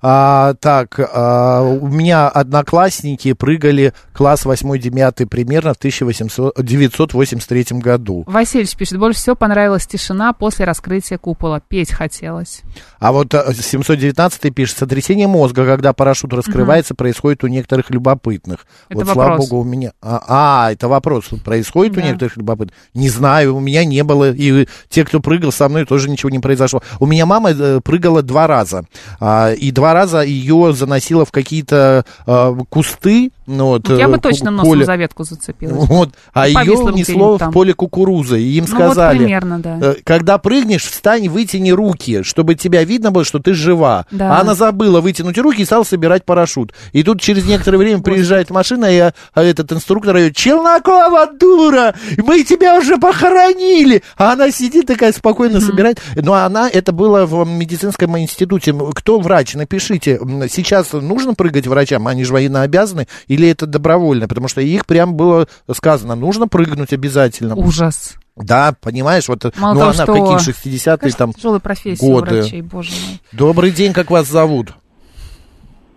А, 0.00 0.54
так, 0.60 1.00
а, 1.00 1.62
у 1.62 1.88
меня 1.88 2.28
одноклассники 2.28 3.32
прыгали 3.32 3.92
класс 4.12 4.46
8-9 4.46 5.26
примерно 5.26 5.74
в 5.74 5.78
1983 5.78 7.80
году. 7.80 8.22
Васильевич 8.26 8.76
пишет, 8.76 8.98
больше 8.98 9.18
всего 9.20 9.34
понравилась 9.34 9.86
тишина 9.86 10.32
после 10.32 10.64
раскрытия 10.64 11.18
купола. 11.18 11.60
Петь 11.60 11.90
хотелось. 11.92 12.62
А 13.00 13.10
вот 13.10 13.34
а, 13.34 13.52
719 13.52 14.54
пишет, 14.54 14.78
сотрясение 14.78 15.26
мозга, 15.26 15.66
когда 15.66 15.92
парашют 15.92 16.32
раскрывается, 16.32 16.94
происходит 16.94 17.42
у 17.42 17.48
некоторых 17.48 17.90
любопытных. 17.90 18.66
Это 18.88 19.00
вот, 19.00 19.08
слава 19.08 19.30
вопрос. 19.30 19.48
богу, 19.48 19.62
у 19.62 19.64
меня... 19.64 19.92
А, 20.00 20.66
а, 20.66 20.72
это 20.72 20.86
вопрос. 20.88 21.24
Происходит 21.44 21.94
у 21.94 22.00
Да. 22.00 22.06
некоторых 22.06 22.36
любопытных? 22.36 22.76
Не 22.94 23.08
знаю, 23.08 23.56
у 23.56 23.60
меня 23.60 23.84
не 23.84 24.04
было. 24.04 24.30
И 24.30 24.68
те, 24.88 25.04
кто 25.04 25.18
прыгал 25.20 25.50
со 25.50 25.68
мной, 25.68 25.86
тоже 25.86 26.08
ничего 26.08 26.30
не 26.30 26.38
произошло. 26.38 26.82
У 27.00 27.06
меня 27.06 27.26
мама 27.26 27.50
э, 27.50 27.80
прыгала 27.80 28.22
два 28.26 28.46
раза. 28.46 28.84
А, 29.20 29.52
и 29.52 29.70
два 29.70 29.94
раза 29.94 30.22
ее 30.22 30.72
заносило 30.74 31.24
в 31.24 31.32
какие-то 31.32 32.04
а, 32.26 32.54
кусты. 32.68 33.30
Ну, 33.46 33.66
вот, 33.66 33.88
Я 33.88 34.06
э, 34.06 34.08
бы 34.08 34.14
ку- 34.14 34.20
точно 34.22 34.50
носом 34.50 34.70
поле. 34.70 34.84
за 34.84 34.96
ветку 34.96 35.24
зацепилась. 35.24 35.88
Вот, 35.88 36.10
а 36.32 36.48
И 36.48 36.52
ее 36.52 36.92
несло 36.92 37.38
в 37.38 37.50
поле 37.52 37.74
кукурузы. 37.74 38.40
И 38.40 38.58
им 38.58 38.66
Ну, 38.68 38.76
вот 38.76 38.84
сказали, 38.86 39.18
примерно, 39.18 39.58
да. 39.60 39.78
э, 39.80 39.94
когда 40.04 40.38
прыгнешь, 40.38 40.84
встань, 40.84 41.28
вытяни 41.28 41.70
руки, 41.70 42.22
чтобы 42.22 42.54
тебя 42.54 42.82
видно 42.84 43.10
было, 43.10 43.24
что 43.24 43.38
ты 43.38 43.54
жива. 43.54 44.06
Да. 44.10 44.36
А 44.36 44.40
она 44.40 44.54
забыла 44.54 45.00
вытянуть 45.00 45.38
руки 45.38 45.62
и 45.62 45.64
стала 45.64 45.84
собирать 45.84 46.24
парашют. 46.24 46.72
И 46.92 47.02
тут 47.02 47.20
через 47.20 47.46
некоторое 47.46 47.78
время 47.78 48.02
приезжает 48.02 48.50
машина, 48.50 48.86
и 48.86 48.98
а, 48.98 49.12
а 49.32 49.42
этот 49.42 49.72
инструктор 49.72 50.14
говорит, 50.14 50.36
Челнокова, 50.36 51.28
дура, 51.38 51.94
мы 52.18 52.42
тебя 52.42 52.78
уже 52.78 52.98
похоронили. 52.98 54.02
А 54.16 54.32
она 54.32 54.50
сидит 54.50 54.86
такая 54.86 55.12
спокойно 55.12 55.60
собирает. 55.60 56.00
Но 56.14 56.34
она, 56.34 56.68
это 56.68 56.92
было 56.92 57.26
в 57.26 57.46
медицинском 57.48 58.18
институте. 58.18 58.74
Кто 58.94 59.20
врач? 59.20 59.54
Напишите, 59.54 60.18
сейчас 60.50 60.92
нужно 60.92 61.34
прыгать 61.34 61.66
врачам, 61.66 62.06
они 62.08 62.24
же 62.24 62.32
военно 62.32 62.62
обязаны, 62.62 63.06
или 63.36 63.48
это 63.48 63.66
добровольно? 63.66 64.26
Потому 64.28 64.48
что 64.48 64.60
их 64.60 64.86
прям 64.86 65.14
было 65.14 65.46
сказано, 65.72 66.14
нужно 66.16 66.48
прыгнуть 66.48 66.92
обязательно. 66.92 67.54
Ужас. 67.54 68.16
Да, 68.36 68.74
понимаешь, 68.82 69.28
вот 69.28 69.44
Мало 69.58 69.74
ну 69.74 69.80
того, 69.80 69.90
она 69.92 70.02
что- 70.04 70.12
в 70.12 70.20
какие 70.20 70.38
60-е 70.54 70.98
Конечно, 70.98 71.18
там 71.18 71.32
тяжелая 71.32 71.60
профессия 71.60 72.06
годы. 72.06 72.40
врачей, 72.42 72.62
боже 72.62 72.90
мой. 72.90 73.20
Добрый 73.32 73.70
день, 73.70 73.92
как 73.92 74.10
вас 74.10 74.26
зовут? 74.28 74.74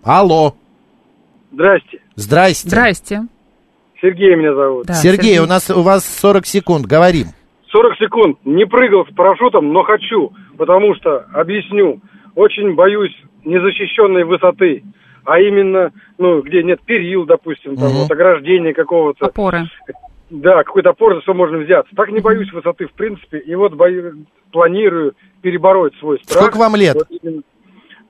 Алло, 0.04 0.56
Здрасте. 1.52 2.00
здрасте. 2.16 2.70
Здрасте. 2.70 3.22
Сергей 4.02 4.36
меня 4.36 4.54
зовут. 4.56 4.86
Да, 4.86 4.94
Сергей, 4.94 5.34
Сергей. 5.34 5.40
у 5.40 5.46
нас 5.48 5.70
у 5.70 5.82
вас 5.82 6.06
40 6.06 6.46
секунд, 6.46 6.86
говорим. 6.86 7.28
40 7.72 7.96
секунд. 7.98 8.38
Не 8.46 8.66
прыгал 8.66 9.06
с 9.06 9.14
парашютом, 9.14 9.74
но 9.74 9.84
хочу, 9.84 10.32
потому 10.58 10.96
что, 10.96 11.26
объясню, 11.34 12.00
очень 12.36 12.76
боюсь 12.76 13.12
незащищенной 13.44 14.24
высоты, 14.24 14.84
а 15.26 15.40
именно, 15.40 15.92
ну, 16.18 16.42
где 16.42 16.64
нет 16.64 16.82
перил, 16.86 17.26
допустим, 17.26 17.76
там, 17.76 17.90
Мгм. 17.90 17.98
вот, 18.00 18.12
ограждения 18.12 18.74
какого-то. 18.74 19.26
Опоры. 19.28 19.66
Да, 20.30 20.64
какой-то 20.64 20.90
опор, 20.92 21.16
за 21.16 21.22
что 21.22 21.34
можно 21.34 21.58
взяться. 21.58 21.92
Так 21.96 22.12
не 22.12 22.20
боюсь 22.20 22.52
высоты, 22.54 22.86
в 22.86 22.92
принципе, 22.94 23.40
и 23.40 23.56
вот 23.56 23.74
бою- 23.74 24.26
планирую 24.52 25.14
перебороть 25.42 25.94
свой 26.00 26.20
страх. 26.24 26.44
Сколько 26.44 26.58
вам 26.60 26.76
лет? 26.76 26.96
Вот 26.96 27.08
именно. 27.22 27.42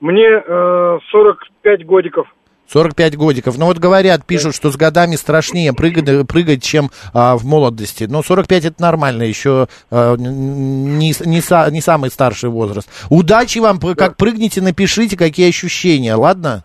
Мне 0.02 0.28
э, 0.46 0.98
45 1.12 1.86
годиков. 1.86 2.28
45 2.68 3.18
годиков. 3.18 3.58
Ну 3.58 3.66
вот 3.66 3.80
говорят, 3.80 4.26
пишут, 4.26 4.54
что 4.54 4.70
с 4.70 4.78
годами 4.78 5.16
страшнее 5.16 5.74
прыгать, 5.74 6.28
прыгать 6.28 6.62
чем 6.62 6.92
а, 7.14 7.36
в 7.36 7.44
молодости. 7.44 8.04
Но 8.04 8.22
45 8.22 8.66
это 8.66 8.82
нормально, 8.82 9.24
еще 9.24 9.68
а, 9.90 10.14
н- 10.16 10.98
не, 11.00 11.14
не, 11.26 11.40
са- 11.40 11.72
не 11.72 11.82
самый 11.82 12.12
старший 12.12 12.50
возраст. 12.50 12.88
Удачи 13.10 13.58
вам, 13.60 13.80
как 13.80 14.18
прыгнете, 14.18 14.62
напишите, 14.62 15.18
какие 15.18 15.50
ощущения, 15.50 16.14
ладно? 16.14 16.64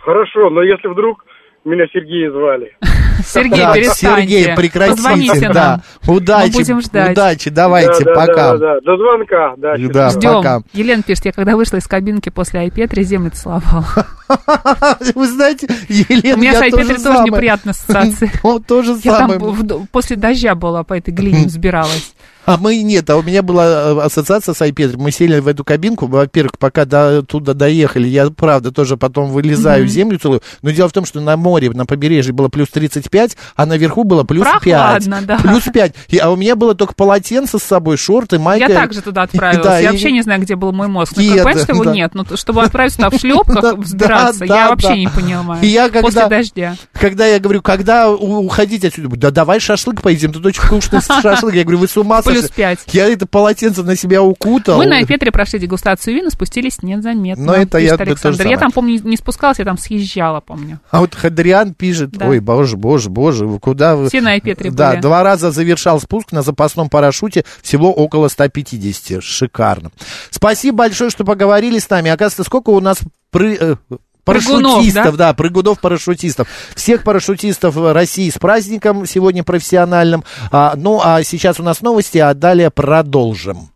Хорошо, 0.00 0.50
но 0.50 0.62
если 0.62 0.88
вдруг 0.88 1.24
меня 1.64 1.86
Сергей 1.92 2.28
звали. 2.28 2.76
Сергей, 3.26 3.58
Да, 3.58 3.74
перестаньте. 3.74 4.32
Сергей, 4.32 4.54
прекратите, 4.56 4.96
Позвоните 5.02 5.48
да. 5.52 5.82
нам. 6.06 6.16
Удачи, 6.16 6.52
Мы 6.52 6.58
будем 6.58 6.80
ждать. 6.80 7.12
удачи, 7.12 7.50
давайте, 7.50 8.04
Да, 8.04 8.14
да, 8.14 8.14
пока. 8.14 8.34
Да, 8.34 8.56
да, 8.58 8.74
да. 8.74 8.80
До 8.84 8.96
звонка. 8.96 9.54
Да, 9.56 9.74
Да, 9.76 10.10
Ждем. 10.10 10.32
пока. 10.34 10.62
Елена 10.72 11.02
пишет, 11.02 11.26
я 11.26 11.32
когда 11.32 11.56
вышла 11.56 11.76
из 11.78 11.86
кабинки 11.86 12.28
после 12.28 12.60
айпетри, 12.60 13.02
землю 13.02 13.30
целовала. 13.34 13.86
Вы 15.14 15.26
знаете, 15.28 15.68
Елена, 15.88 16.36
У 16.36 16.40
меня 16.40 16.54
с 16.54 16.62
айпетри 16.62 16.82
тоже 16.82 16.94
тоже 17.02 17.02
самое. 17.16 17.32
неприятные 17.32 17.70
ассоциации. 17.72 18.30
Вот 18.42 18.66
то 18.66 18.82
же 18.82 18.96
Я 19.02 19.18
там 19.18 19.30
самое. 19.40 19.86
после 19.92 20.16
дождя 20.16 20.54
была, 20.54 20.84
по 20.84 20.94
этой 20.94 21.12
глине 21.12 21.46
взбиралась. 21.46 22.14
А 22.46 22.56
мы 22.56 22.82
нет, 22.82 23.08
а 23.10 23.16
у 23.16 23.22
меня 23.22 23.42
была 23.42 23.66
э, 23.66 24.00
ассоциация 24.00 24.54
с 24.54 24.60
iPad. 24.62 24.96
Мы 24.96 25.10
сели 25.12 25.38
в 25.40 25.46
эту 25.46 25.62
кабинку, 25.62 26.06
во-первых, 26.06 26.58
пока 26.58 26.84
до 26.86 27.22
туда 27.22 27.52
доехали, 27.52 28.08
я, 28.08 28.28
правда, 28.30 28.72
тоже 28.72 28.96
потом 28.96 29.30
вылезаю, 29.30 29.84
Мгм. 29.84 29.90
землю 29.90 30.18
целую. 30.18 30.40
Но 30.62 30.70
дело 30.70 30.88
в 30.88 30.92
том, 30.92 31.04
что 31.04 31.20
на 31.20 31.36
море, 31.36 31.70
на 31.70 31.84
побережье 31.84 32.32
было 32.32 32.48
плюс 32.48 32.68
35, 32.70 33.09
а 33.56 33.66
наверху 33.66 34.04
было 34.04 34.24
плюс 34.24 34.46
5. 34.46 34.62
Прохладно, 34.62 35.20
да. 35.22 35.38
Плюс 35.38 35.64
5. 35.64 35.94
И, 36.08 36.18
а 36.18 36.30
у 36.30 36.36
меня 36.36 36.56
было 36.56 36.74
только 36.74 36.94
полотенце 36.94 37.58
с 37.58 37.62
собой, 37.62 37.96
шорты, 37.96 38.38
майка. 38.38 38.70
Я 38.72 38.74
также 38.80 39.02
туда 39.02 39.22
отправилась. 39.22 39.64
Да, 39.64 39.78
я 39.78 39.88
и- 39.88 39.92
вообще 39.92 40.12
не 40.12 40.22
знаю, 40.22 40.40
где 40.40 40.56
был 40.56 40.72
мой 40.72 40.88
мозг. 40.88 41.12
Ну, 41.16 41.22
как, 41.22 41.32
понимаешь, 41.32 41.60
что 41.62 41.72
его 41.72 41.84
да. 41.84 41.92
нет. 41.92 42.14
Ну, 42.14 42.24
т- 42.24 42.36
чтобы 42.36 42.62
отправиться 42.62 42.98
туда 42.98 43.10
в 43.10 43.20
шлепках, 43.20 43.78
взбираться, 43.78 44.44
я 44.44 44.68
вообще 44.70 44.98
не 44.98 45.08
понимаю. 45.08 45.62
И 45.62 45.66
я 45.66 45.88
когда- 45.88 46.00
После 46.02 46.26
дождя. 46.28 46.76
Когда 46.92 47.26
я 47.26 47.38
говорю, 47.38 47.62
когда 47.62 48.10
уходить 48.10 48.84
отсюда, 48.84 49.14
да 49.16 49.30
давай 49.30 49.60
шашлык 49.60 50.02
поедем, 50.02 50.32
тут 50.32 50.44
очень 50.46 50.62
вкусный 50.62 51.00
шашлык. 51.22 51.54
Я 51.54 51.62
говорю, 51.64 51.78
вы 51.78 51.88
с 51.88 51.96
ума 51.96 52.22
Плюс 52.22 52.36
сошли? 52.42 52.54
пять. 52.54 52.78
Я 52.92 53.08
это 53.08 53.26
полотенце 53.26 53.82
на 53.82 53.96
себя 53.96 54.22
укутал. 54.22 54.78
Мы 54.78 54.86
на 54.86 55.04
Петре 55.04 55.30
прошли 55.32 55.58
дегустацию 55.58 56.16
вина, 56.16 56.30
спустились 56.30 56.82
незаметно. 56.82 57.44
Но 57.44 57.54
это 57.54 57.78
я 57.78 57.94
Александр. 57.94 58.46
Я 58.46 58.58
там, 58.58 58.72
помню, 58.72 59.00
не 59.04 59.16
спускалась, 59.16 59.58
я 59.58 59.64
там 59.64 59.78
съезжала, 59.78 60.40
помню. 60.40 60.80
А 60.90 61.00
вот 61.00 61.14
Хадриан 61.14 61.74
пишет, 61.74 62.10
ой, 62.20 62.40
боже, 62.40 62.76
боже, 62.76 62.99
боже, 63.08 63.46
вы 63.46 63.58
куда 63.58 63.96
вы... 63.96 64.08
Все 64.08 64.20
на 64.20 64.32
Айпетре 64.32 64.70
Да, 64.70 64.90
были. 64.90 65.00
два 65.00 65.22
раза 65.22 65.50
завершал 65.50 66.00
спуск 66.00 66.32
на 66.32 66.42
запасном 66.42 66.88
парашюте, 66.90 67.44
всего 67.62 67.92
около 67.92 68.28
150. 68.28 69.22
Шикарно. 69.22 69.90
Спасибо 70.30 70.78
большое, 70.78 71.10
что 71.10 71.24
поговорили 71.24 71.78
с 71.78 71.88
нами. 71.88 72.10
Оказывается, 72.10 72.44
сколько 72.44 72.70
у 72.70 72.80
нас 72.80 72.98
пры- 73.32 73.56
э, 73.58 73.76
Прыгунов, 74.22 74.72
Парашютистов, 74.74 75.16
да? 75.16 75.32
прыгунов-парашютистов. 75.32 76.46
Всех 76.76 77.02
парашютистов 77.04 77.74
России 77.76 78.28
с 78.28 78.38
праздником 78.38 79.06
сегодня 79.06 79.42
профессиональным. 79.42 80.24
А, 80.52 80.74
ну, 80.76 81.00
а 81.02 81.22
сейчас 81.24 81.58
у 81.58 81.62
нас 81.62 81.80
новости, 81.80 82.18
а 82.18 82.34
далее 82.34 82.70
продолжим. 82.70 83.69